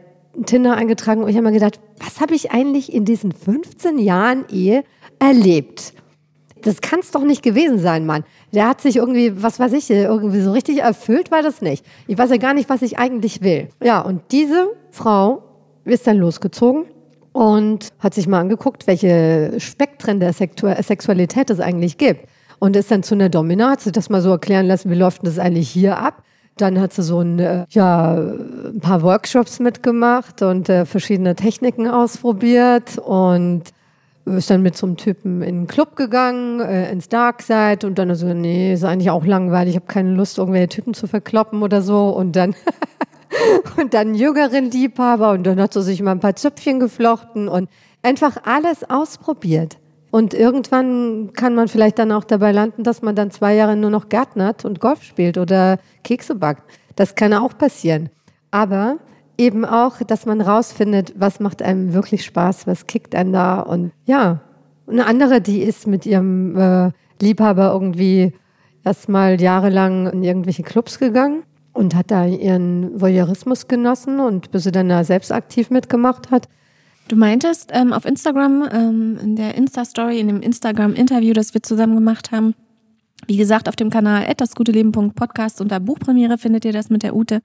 [0.47, 4.45] Tinder eingetragen und ich habe mir gedacht, was habe ich eigentlich in diesen 15 Jahren
[4.51, 4.85] Ehe
[5.19, 5.95] erlebt?
[6.63, 8.25] Das kann es doch nicht gewesen sein, Mann.
[8.53, 11.85] Der hat sich irgendwie, was weiß ich, irgendwie so richtig erfüllt war das nicht.
[12.07, 13.69] Ich weiß ja gar nicht, was ich eigentlich will.
[13.83, 15.43] Ja, und diese Frau
[15.85, 16.87] ist dann losgezogen
[17.39, 22.29] und hat sich mal angeguckt, welche Spektren der Sektu Sexualität es eigentlich gibt.
[22.59, 25.23] Und ist dann zu einer Domina, hat sie das mal so erklären lassen, wie läuft
[25.23, 26.25] denn das eigentlich hier ab?
[26.57, 31.87] Dann hat sie so ein, äh, ja, ein paar Workshops mitgemacht und äh, verschiedene Techniken
[31.87, 33.63] ausprobiert und
[34.25, 38.13] ist dann mit so einem Typen in den Club gegangen, äh, ins Darkside und dann
[38.17, 41.83] so, nee, ist eigentlich auch langweilig, ich habe keine Lust, irgendwelche Typen zu verkloppen oder
[41.83, 42.57] so und dann
[43.77, 47.69] und dann jüngeren Liebhaber und dann hat sie sich mal ein paar Zöpfchen geflochten und
[48.03, 49.79] einfach alles ausprobiert.
[50.11, 53.91] Und irgendwann kann man vielleicht dann auch dabei landen, dass man dann zwei Jahre nur
[53.91, 56.63] noch gärtnert und Golf spielt oder Kekse backt.
[56.97, 58.09] Das kann auch passieren.
[58.51, 58.97] Aber
[59.37, 63.93] eben auch, dass man rausfindet, was macht einem wirklich Spaß, was kickt einen da und
[64.05, 64.41] ja.
[64.87, 68.33] Eine andere, die ist mit ihrem äh, Liebhaber irgendwie
[68.85, 71.43] erstmal jahrelang in irgendwelche Clubs gegangen
[71.79, 76.49] und hat da ihren Voyeurismus genossen und bis sie dann da selbst aktiv mitgemacht hat.
[77.07, 81.95] Du meintest ähm, auf Instagram, ähm, in der Insta-Story, in dem Instagram-Interview, das wir zusammen
[81.95, 82.55] gemacht haben,
[83.29, 87.43] wie gesagt, auf dem Kanal dasguteleben.podcast unter Buchpremiere findet ihr das mit der Ute.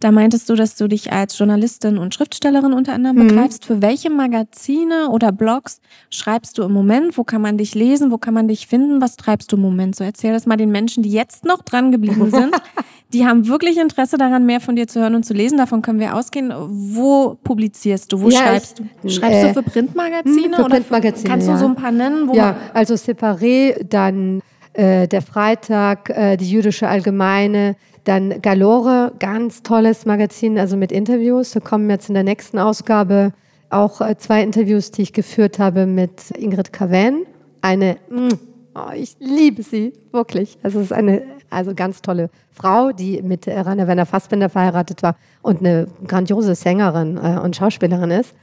[0.00, 3.28] Da meintest du, dass du dich als Journalistin und Schriftstellerin unter anderem Mhm.
[3.28, 3.64] begreifst.
[3.64, 7.18] Für welche Magazine oder Blogs schreibst du im Moment?
[7.18, 8.12] Wo kann man dich lesen?
[8.12, 9.00] Wo kann man dich finden?
[9.00, 9.96] Was treibst du im Moment?
[9.96, 12.54] So erzähl das mal den Menschen, die jetzt noch dran geblieben sind.
[13.12, 15.58] die haben wirklich Interesse daran, mehr von dir zu hören und zu lesen.
[15.58, 16.52] Davon können wir ausgehen.
[16.68, 18.20] Wo publizierst du?
[18.20, 19.08] Wo Ja, schreibst ich- du?
[19.08, 20.56] Schreibst äh, du für Printmagazine?
[20.56, 21.58] für oder Printmagazine, Kannst du ja.
[21.58, 22.32] so ein paar nennen?
[22.34, 24.42] Ja, also Separé, dann
[24.74, 27.74] äh, der Freitag, äh, die Jüdische Allgemeine,
[28.08, 31.50] dann Galore, ganz tolles Magazin, also mit Interviews.
[31.50, 33.32] Da kommen jetzt in der nächsten Ausgabe
[33.68, 37.26] auch äh, zwei Interviews, die ich geführt habe mit Ingrid Kaven.
[37.60, 38.28] Eine, mm,
[38.74, 40.58] oh, ich liebe sie, wirklich.
[40.62, 45.16] Also es ist eine also ganz tolle Frau, die mit Rainer Werner Fassbinder verheiratet war
[45.42, 48.34] und eine grandiose Sängerin äh, und Schauspielerin ist.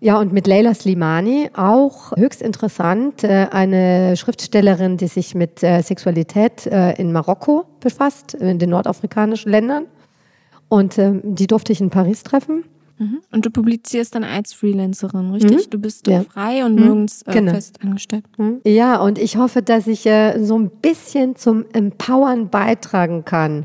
[0.00, 5.80] Ja, und mit Leila Slimani, auch höchst interessant, äh, eine Schriftstellerin, die sich mit äh,
[5.82, 9.86] Sexualität äh, in Marokko befasst, in den nordafrikanischen Ländern.
[10.68, 12.64] Und ähm, die durfte ich in Paris treffen.
[12.98, 13.20] Mhm.
[13.32, 15.70] Und du publizierst dann als Freelancerin, richtig?
[15.70, 16.12] Du bist Mhm.
[16.12, 16.22] Ja.
[16.24, 17.52] frei und nirgends äh, Genau.
[17.52, 18.24] fest angestellt.
[18.66, 23.64] Ja, und ich hoffe, dass ich äh, so ein bisschen zum Empowern beitragen kann.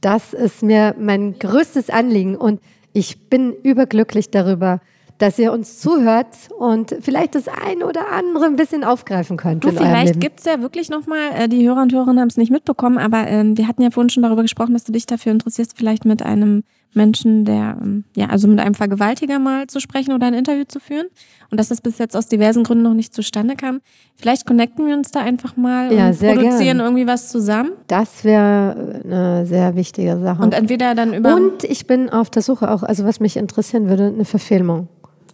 [0.00, 2.60] Das ist mir mein größtes Anliegen und
[2.92, 4.80] ich bin überglücklich darüber,
[5.18, 6.26] dass ihr uns zuhört
[6.58, 9.64] und vielleicht das ein oder andere ein bisschen aufgreifen könnt.
[9.64, 10.20] Du, vielleicht Leben.
[10.20, 13.56] gibt's ja wirklich nochmal, äh, die Hörer und Hörerinnen haben es nicht mitbekommen, aber ähm,
[13.56, 16.64] wir hatten ja vorhin schon darüber gesprochen, dass du dich dafür interessierst, vielleicht mit einem
[16.96, 20.80] Menschen, der, ähm, ja, also mit einem Vergewaltiger mal zu sprechen oder ein Interview zu
[20.80, 21.06] führen.
[21.50, 23.80] Und dass das bis jetzt aus diversen Gründen noch nicht zustande kam.
[24.16, 26.80] Vielleicht connecten wir uns da einfach mal Ja, und produzieren gern.
[26.80, 27.70] irgendwie was zusammen.
[27.86, 30.42] Das wäre eine sehr wichtige Sache.
[30.42, 33.88] Und entweder dann über Und ich bin auf der Suche auch, also was mich interessieren
[33.88, 34.88] würde, eine Verfilmung.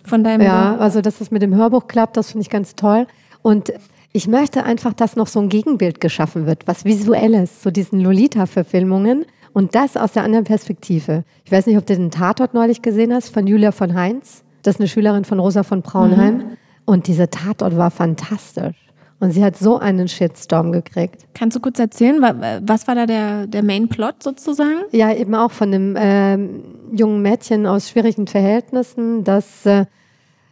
[0.05, 3.07] Von deinem Ja, also dass es mit dem Hörbuch klappt, das finde ich ganz toll.
[3.43, 3.73] Und
[4.13, 9.25] ich möchte einfach, dass noch so ein Gegenbild geschaffen wird, was Visuelles, so diesen Lolita-Verfilmungen
[9.53, 11.25] und das aus der anderen Perspektive.
[11.45, 14.45] Ich weiß nicht, ob du den Tatort neulich gesehen hast von Julia von Heinz.
[14.63, 16.57] Das ist eine Schülerin von Rosa von Braunheim.
[16.85, 18.77] Und dieser Tatort war fantastisch.
[19.23, 21.27] Und sie hat so einen Shitstorm gekriegt.
[21.33, 24.81] Kannst du kurz erzählen, wa- was war da der, der Main Plot sozusagen?
[24.91, 29.85] Ja, eben auch von einem ähm, jungen Mädchen aus schwierigen Verhältnissen, das äh,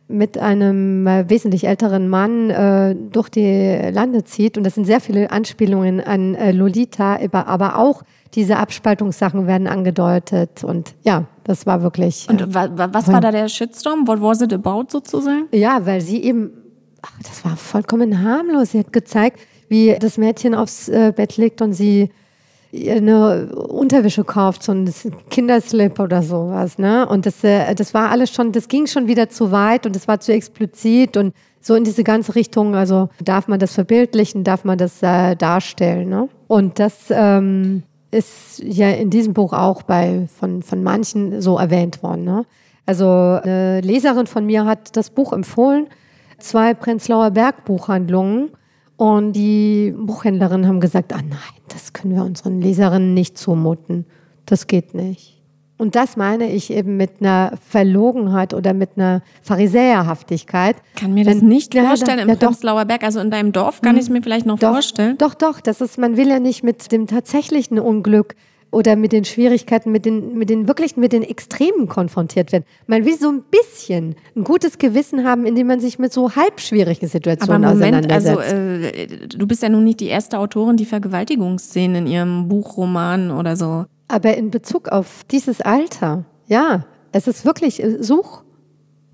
[0.06, 4.56] mit einem äh, wesentlich älteren Mann äh, durch die Lande zieht.
[4.56, 8.02] Und das sind sehr viele Anspielungen an äh, Lolita, aber, auch
[8.34, 10.62] diese Abspaltungssachen werden angedeutet.
[10.62, 12.28] Und ja, das war wirklich.
[12.28, 14.06] äh, Und wa, wa, was war da der Shitstorm?
[14.06, 15.46] What was it about sozusagen?
[15.50, 16.52] Ja, weil sie eben,
[17.02, 18.72] ach, das war vollkommen harmlos.
[18.72, 22.10] Sie hat gezeigt, wie das Mädchen aufs äh, Bett liegt und sie
[22.72, 24.92] eine Unterwäsche kauft, so ein
[25.28, 27.08] Kinderslip oder sowas, ne?
[27.08, 30.06] Und das, äh, das war alles schon, das ging schon wieder zu weit und es
[30.06, 34.64] war zu explizit und so in diese ganze Richtung, also darf man das verbildlichen, darf
[34.64, 36.28] man das äh, darstellen, ne?
[36.46, 37.82] Und das ähm,
[38.12, 42.44] ist ja in diesem Buch auch bei, von, von manchen so erwähnt worden, ne?
[42.86, 45.88] Also eine Leserin von mir hat das Buch empfohlen,
[46.40, 48.50] zwei Prenzlauer Berg Buchhandlungen
[48.96, 54.04] und die Buchhändlerinnen haben gesagt, ah nein, das können wir unseren Leserinnen nicht zumuten.
[54.46, 55.40] Das geht nicht.
[55.80, 60.76] Und das meine ich eben mit einer Verlogenheit oder mit einer Pharisäerhaftigkeit.
[60.94, 63.80] Kann mir das Wenn, nicht ja, vorstellen im ja, Prenzlauer Berg, also in deinem Dorf
[63.80, 63.96] kann hm.
[63.96, 65.16] ich es mir vielleicht noch doch, vorstellen.
[65.16, 68.34] Doch, doch, das ist, man will ja nicht mit dem tatsächlichen Unglück
[68.70, 72.64] oder mit den Schwierigkeiten, mit den, mit den wirklich mit den Extremen konfrontiert werden.
[72.86, 76.60] Man will so ein bisschen ein gutes Gewissen haben, indem man sich mit so halb
[76.60, 80.84] schwierigen Situationen Aber Moment, also äh, du bist ja nun nicht die erste Autorin, die
[80.84, 83.86] Vergewaltigungsszenen in ihrem Buch, Roman oder so.
[84.08, 88.42] Aber in Bezug auf dieses Alter, ja, es ist wirklich, äh, such,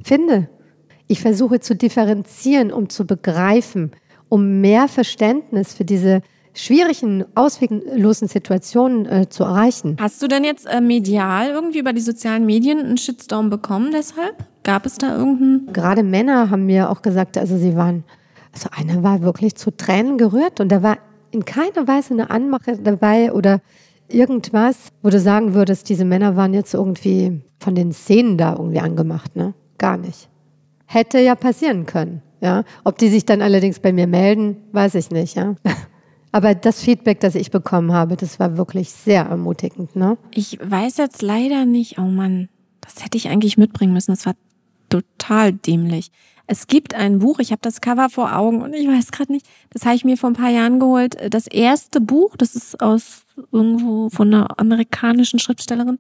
[0.03, 0.49] finde.
[1.07, 3.93] Ich versuche zu differenzieren, um zu begreifen,
[4.29, 6.21] um mehr Verständnis für diese
[6.57, 9.97] schwierigen, ausweglosen Situationen äh, zu erreichen.
[10.01, 14.45] Hast du denn jetzt äh, medial irgendwie über die sozialen Medien einen Shitstorm bekommen deshalb?
[14.65, 15.73] Gab es da irgendeinen?
[15.73, 18.05] Gerade Männer haben mir auch gesagt, also sie waren,
[18.53, 20.99] also einer war wirklich zu Tränen gerührt und da war
[21.31, 23.61] in keiner Weise eine Anmache dabei oder
[24.09, 28.81] irgendwas, wo du sagen würdest, diese Männer waren jetzt irgendwie von den Szenen da irgendwie
[28.81, 29.55] angemacht, ne?
[29.79, 30.29] Gar nicht.
[30.87, 32.65] Hätte ja passieren können, ja.
[32.85, 35.57] Ob die sich dann allerdings bei mir melden, weiß ich nicht, ja.
[36.37, 39.97] Aber das Feedback, das ich bekommen habe, das war wirklich sehr ermutigend.
[39.97, 40.19] Ne?
[40.35, 42.51] Ich weiß jetzt leider nicht, oh Mann,
[42.83, 44.11] das hätte ich eigentlich mitbringen müssen.
[44.11, 44.35] Das war
[44.91, 46.11] total dämlich.
[46.47, 49.47] Es gibt ein Buch, ich habe das Cover vor Augen und ich weiß gerade nicht,
[49.71, 51.17] das habe ich mir vor ein paar Jahren geholt.
[51.31, 55.99] Das erste Buch, das ist aus irgendwo von einer amerikanischen Schriftstellerin,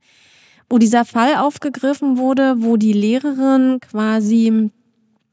[0.68, 4.70] wo dieser Fall aufgegriffen wurde, wo die Lehrerin quasi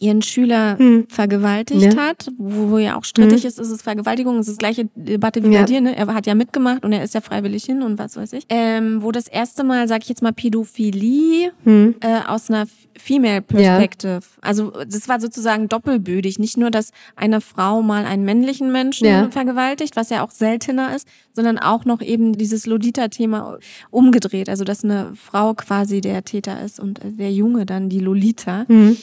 [0.04, 1.06] ihren Schüler hm.
[1.08, 1.95] vergewaltigt ja.
[1.95, 3.47] hat, wo, wo ja auch strittig hm.
[3.47, 5.62] ist, ist es Vergewaltigung, ist die gleiche Debatte wie ja.
[5.62, 5.95] bei dir, ne?
[5.95, 8.45] Er hat ja mitgemacht und er ist ja freiwillig hin und was weiß ich.
[8.49, 11.95] Ähm, wo das erste Mal, sag ich jetzt mal, Pädophilie hm.
[12.01, 14.20] äh, aus einer Female Perspective.
[14.22, 14.41] Ja.
[14.41, 16.38] Also das war sozusagen doppelbödig.
[16.39, 19.30] Nicht nur, dass eine Frau mal einen männlichen Menschen ja.
[19.32, 23.58] vergewaltigt, was ja auch seltener ist, sondern auch noch eben dieses Lolita-Thema
[23.89, 24.49] umgedreht.
[24.49, 28.66] Also dass eine Frau quasi der Täter ist und der Junge dann die Lolita.
[28.68, 28.97] Mhm.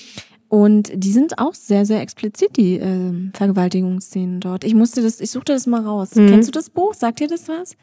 [0.51, 4.65] Und die sind auch sehr, sehr explizit, die äh, Vergewaltigungsszenen dort.
[4.65, 6.17] Ich musste das, ich suchte das mal raus.
[6.17, 6.29] Mhm.
[6.29, 6.93] Kennst du das Buch?
[6.93, 7.77] Sagt dir das was?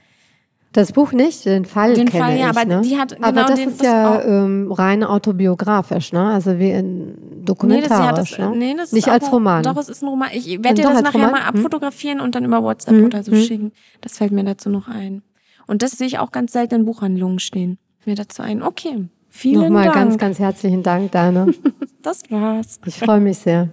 [0.74, 2.82] Das Buch nicht, den Fall den kenne Fall, ja, ich, aber ne?
[2.82, 6.28] die hat genau Aber das den, ist ja ähm, rein autobiografisch, ne?
[6.28, 8.58] Also wie in dokumentarisch, nee, das, ne?
[8.58, 9.64] Nee, das nicht als Roman.
[9.64, 10.28] Doch, es ist ein Roman.
[10.34, 11.32] Ich werde dir das nachher Roman?
[11.32, 11.56] mal hm?
[11.56, 12.26] abfotografieren hm?
[12.26, 13.06] und dann über WhatsApp hm?
[13.06, 13.42] oder so hm?
[13.44, 13.72] schicken.
[14.02, 15.24] Das fällt mir dazu noch ein.
[15.68, 17.78] Und das sehe ich auch ganz selten in Buchhandlungen stehen.
[18.06, 18.62] Mir dazu ein.
[18.62, 19.08] Okay,
[19.38, 19.96] Vielen Nochmal Dank.
[19.96, 21.46] ganz, ganz herzlichen Dank, Dana.
[22.02, 22.80] Das war's.
[22.86, 23.70] Ich freue mich sehr.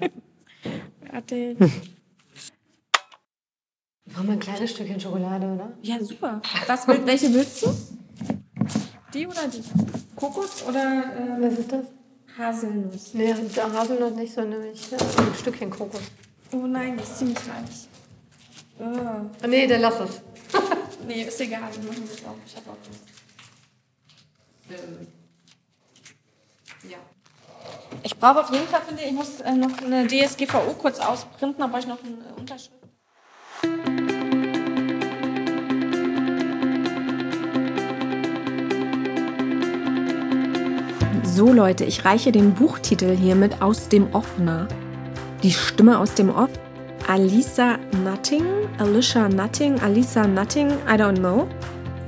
[1.08, 1.56] Fertig.
[1.60, 1.70] Machen
[4.26, 5.72] wir ein kleines Stückchen Schokolade, oder?
[5.82, 6.42] Ja, super.
[6.66, 7.68] Was, welche willst du?
[9.14, 9.62] Die oder die?
[10.16, 11.04] Kokos oder.
[11.38, 11.86] Äh, Was ist das?
[12.36, 13.14] Haselnuss.
[13.14, 16.00] Nee, Haselnuss nicht, sondern nämlich ein Stückchen Kokos.
[16.52, 17.88] Oh nein, das ist ziemlich weich.
[18.80, 19.46] Oh.
[19.46, 20.20] Nee, dann lass es.
[21.06, 22.34] nee, ist egal, wir machen das auch.
[22.44, 22.76] Ich hab auch
[24.68, 24.76] was.
[24.76, 25.06] Ähm.
[28.03, 31.64] Ich brauche auf jeden Fall, finde ich, ich muss äh, noch eine DSGVO kurz ausprinten,
[31.70, 32.72] brauche ich noch eine Unterschrift.
[41.22, 44.68] So Leute, ich reiche den Buchtitel hiermit aus dem Off nah.
[45.42, 46.51] Die Stimme aus dem Off.
[47.09, 48.45] Alisa Nutting,
[48.78, 51.47] Alicia Nutting, Alisa Nutting, I don't know.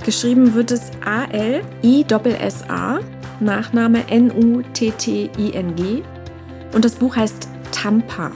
[0.05, 1.69] Geschrieben wird es A-L-I-S-S-A.
[3.41, 6.03] Nachname N-U-T-T-I-N-G.
[6.73, 8.31] Und das Buch heißt Tampa.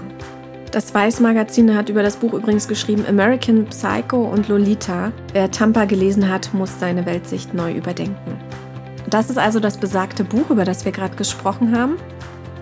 [0.72, 5.12] Das Weiß-Magazin hat über das Buch übrigens geschrieben American Psycho und Lolita.
[5.32, 8.38] Wer Tampa gelesen hat, muss seine Weltsicht neu überdenken.
[9.08, 11.96] Das ist also das besagte Buch, über das wir gerade gesprochen haben.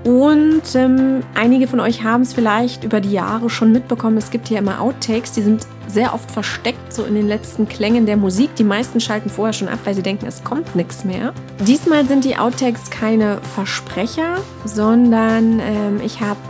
[0.09, 4.16] Und ähm, einige von euch haben es vielleicht über die Jahre schon mitbekommen.
[4.16, 8.06] Es gibt hier immer Outtakes, die sind sehr oft versteckt, so in den letzten Klängen
[8.06, 8.54] der Musik.
[8.54, 11.34] Die meisten schalten vorher schon ab, weil sie denken, es kommt nichts mehr.
[11.61, 16.40] Diesmal sind die Outtakes keine Versprecher, sondern ähm, ich habe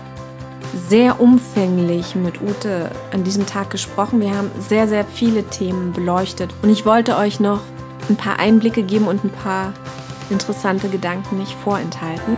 [0.89, 4.21] sehr umfänglich mit Ute an diesem Tag gesprochen.
[4.21, 6.55] Wir haben sehr, sehr viele Themen beleuchtet.
[6.63, 7.63] Und ich wollte euch noch
[8.09, 9.73] ein paar Einblicke geben und ein paar
[10.31, 12.37] interessante Gedanken nicht vorenthalten.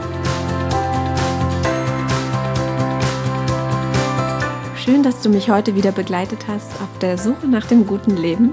[4.90, 8.50] Schön, dass du mich heute wieder begleitet hast auf der Suche nach dem guten Leben.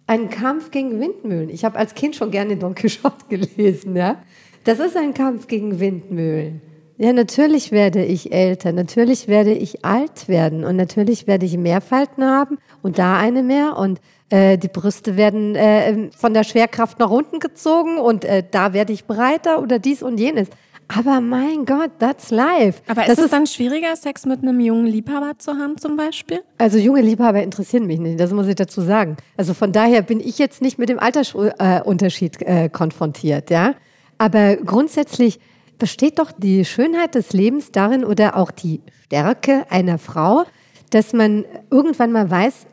[0.08, 1.50] ein Kampf gegen Windmühlen.
[1.50, 4.22] Ich habe als Kind schon gerne Don Quixote gelesen, ja.
[4.64, 6.62] Das ist ein Kampf gegen Windmühlen.
[6.98, 11.82] Ja, natürlich werde ich älter, natürlich werde ich alt werden und natürlich werde ich mehr
[11.82, 14.00] Falten haben und da eine mehr und
[14.30, 18.94] äh, die Brüste werden äh, von der Schwerkraft nach unten gezogen und äh, da werde
[18.94, 20.50] ich breiter oder dies und jenes.
[20.88, 22.82] Aber mein Gott, that's life.
[22.88, 26.42] Aber das ist es dann schwieriger, Sex mit einem jungen Liebhaber zu haben zum Beispiel?
[26.58, 29.18] Also junge Liebhaber interessieren mich nicht, das muss ich dazu sagen.
[29.38, 33.76] Also von daher bin ich jetzt nicht mit dem Altersunterschied äh, konfrontiert, ja.
[34.18, 35.40] Aber grundsätzlich
[35.78, 40.44] besteht doch die Schönheit des Lebens darin oder auch die Stärke einer Frau,
[40.92, 42.68] dass man irgendwann mal weiß,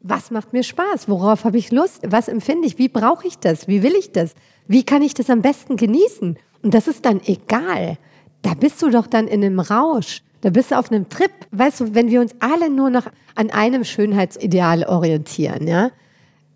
[0.00, 3.66] was macht mir Spaß, worauf habe ich Lust, was empfinde ich, wie brauche ich das,
[3.66, 4.34] wie will ich das,
[4.68, 6.38] wie kann ich das am besten genießen.
[6.66, 7.96] Und das ist dann egal.
[8.42, 10.22] Da bist du doch dann in einem Rausch.
[10.40, 11.30] Da bist du auf einem Trip.
[11.52, 13.06] Weißt du, wenn wir uns alle nur noch
[13.36, 15.92] an einem Schönheitsideal orientieren, ja.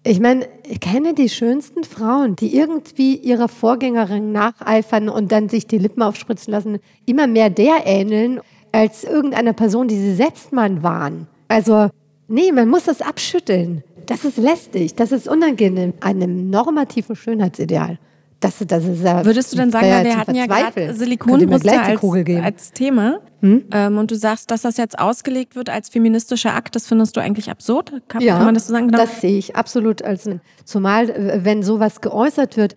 [0.03, 5.69] Ich meine, ich kenne die schönsten Frauen, die irgendwie ihrer Vorgängerin nacheifern und dann sich
[5.69, 8.41] die Lippen aufspritzen lassen, immer mehr der ähneln,
[8.73, 11.29] als irgendeiner Person, die sie selbst mal waren.
[11.47, 11.89] Also,
[12.27, 13.85] nee, man muss das abschütteln.
[14.07, 18.01] Das ist lästig, das ist unangenehm, einem normativen Schönheitsideal.
[18.41, 22.03] Das, das ist ja Würdest du denn sagen, wir hatten ja gerade Silikonbrüste als?
[22.03, 22.43] Hm?
[22.43, 26.87] als Thema ähm, und du sagst, dass das jetzt ausgelegt wird als feministischer Akt, das
[26.87, 27.93] findest du eigentlich absurd?
[28.09, 28.89] Kann, kann man das so sagen?
[28.89, 28.99] Genau.
[28.99, 30.29] Das sehe ich absolut als
[30.65, 32.77] zumal wenn sowas geäußert wird,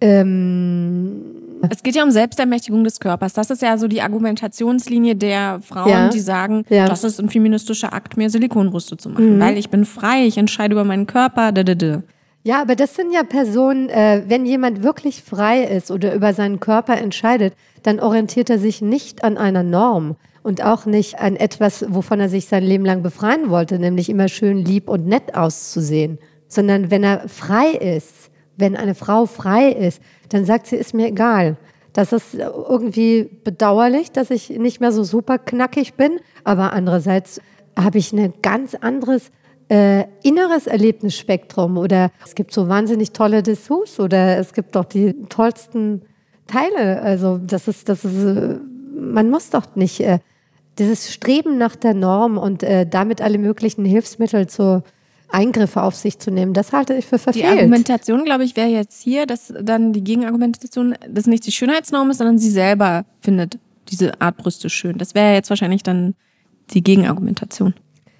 [0.00, 1.22] ähm,
[1.70, 3.32] Es geht ja um Selbstermächtigung des Körpers.
[3.32, 6.08] Das ist ja so die Argumentationslinie der Frauen, Ja.
[6.08, 6.86] die sagen, Ja.
[6.88, 10.72] das ist ein feministischer Akt, mir Silikonbrüste zu machen, weil ich bin frei, ich entscheide
[10.74, 11.52] über meinen Körper.
[11.52, 12.02] Da, da, da.
[12.44, 16.60] Ja, aber das sind ja Personen, äh, wenn jemand wirklich frei ist oder über seinen
[16.60, 21.86] Körper entscheidet, dann orientiert er sich nicht an einer Norm und auch nicht an etwas,
[21.88, 26.18] wovon er sich sein Leben lang befreien wollte, nämlich immer schön lieb und nett auszusehen,
[26.46, 31.08] sondern wenn er frei ist, wenn eine Frau frei ist, dann sagt sie, ist mir
[31.08, 31.56] egal.
[31.94, 37.40] Das ist irgendwie bedauerlich, dass ich nicht mehr so super knackig bin, aber andererseits
[37.74, 39.30] habe ich ein ganz anderes
[39.68, 45.14] äh, inneres Erlebnisspektrum oder es gibt so wahnsinnig tolle Dessous oder es gibt doch die
[45.28, 46.02] tollsten
[46.46, 47.00] Teile.
[47.02, 48.58] Also das ist, das ist, äh,
[48.94, 50.18] man muss doch nicht äh,
[50.78, 54.82] dieses Streben nach der Norm und äh, damit alle möglichen Hilfsmittel zu
[55.30, 57.46] Eingriffe auf sich zu nehmen, das halte ich für Die verfehlt.
[57.46, 62.18] Argumentation, glaube ich, wäre jetzt hier, dass dann die Gegenargumentation, dass nicht die Schönheitsnorm ist,
[62.18, 63.58] sondern sie selber findet
[63.88, 64.96] diese Art Brüste schön.
[64.98, 66.14] Das wäre jetzt wahrscheinlich dann
[66.70, 67.74] die Gegenargumentation.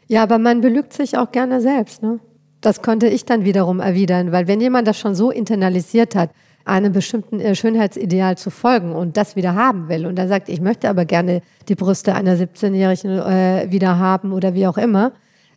[0.07, 2.03] Ja, aber man belügt sich auch gerne selbst.
[2.03, 2.21] Ne?
[2.61, 6.31] Das konnte ich dann wiederum erwidern, weil wenn jemand das schon so internalisiert hat,
[6.65, 10.61] einem bestimmten äh, Schönheitsideal zu folgen und das wieder haben will und dann sagt, ich
[10.61, 15.13] möchte aber gerne die Brüste einer 17-Jährigen äh, wieder haben oder wie auch immer,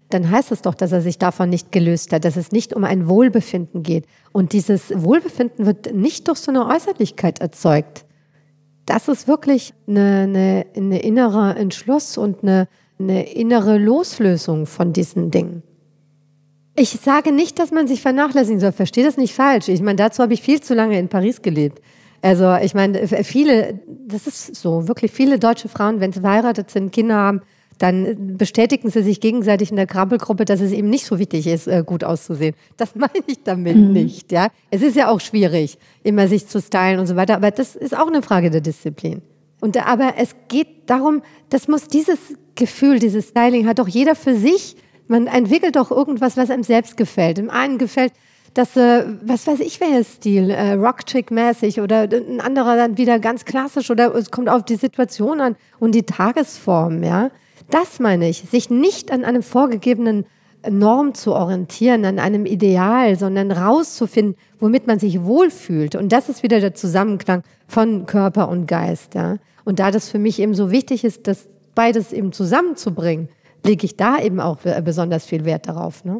[0.10, 2.84] dann heißt es doch, dass er sich davon nicht gelöst hat, dass es nicht um
[2.84, 4.06] ein Wohlbefinden geht.
[4.32, 8.06] Und dieses Wohlbefinden wird nicht durch so eine Äußerlichkeit erzeugt.
[8.86, 12.70] Das ist wirklich eine, eine, eine innere Entschluss und eine,
[13.00, 15.64] eine innere Loslösung von diesen Dingen.
[16.76, 18.72] Ich sage nicht, dass man sich vernachlässigen soll.
[18.72, 19.68] Verstehe das nicht falsch.
[19.68, 21.82] Ich meine, dazu habe ich viel zu lange in Paris gelebt.
[22.22, 26.91] Also ich meine, viele, das ist so, wirklich viele deutsche Frauen, wenn sie verheiratet sind,
[26.91, 27.41] Kinder haben,
[27.78, 31.68] dann bestätigen sie sich gegenseitig in der Krabbelgruppe, dass es eben nicht so wichtig ist,
[31.68, 32.56] äh, gut auszusehen.
[32.76, 34.32] Das meine ich damit nicht.
[34.32, 37.76] Ja, Es ist ja auch schwierig, immer sich zu stylen und so weiter, aber das
[37.76, 39.22] ist auch eine Frage der Disziplin.
[39.60, 42.18] Und aber es geht darum, das muss dieses
[42.55, 44.76] Gefühl, dieses Styling hat doch jeder für sich.
[45.08, 47.38] Man entwickelt doch irgendwas, was einem selbst gefällt.
[47.38, 48.14] Dem einen gefällt
[48.58, 53.45] das, äh, was weiß ich, welcher Stil, äh, Rocktrick-mäßig oder ein anderer dann wieder ganz
[53.45, 57.30] klassisch oder es kommt auf die Situation an und die Tagesform, ja.
[57.70, 60.26] Das meine ich, sich nicht an einem vorgegebenen
[60.70, 65.95] Norm zu orientieren, an einem Ideal, sondern rauszufinden, womit man sich wohlfühlt.
[65.95, 69.16] Und das ist wieder der Zusammenklang von Körper und Geist.
[69.16, 69.38] Ja?
[69.66, 73.30] Und da das für mich eben so wichtig ist, das beides eben zusammenzubringen,
[73.66, 76.05] lege ich da eben auch besonders viel Wert darauf.
[76.05, 76.16] Ne?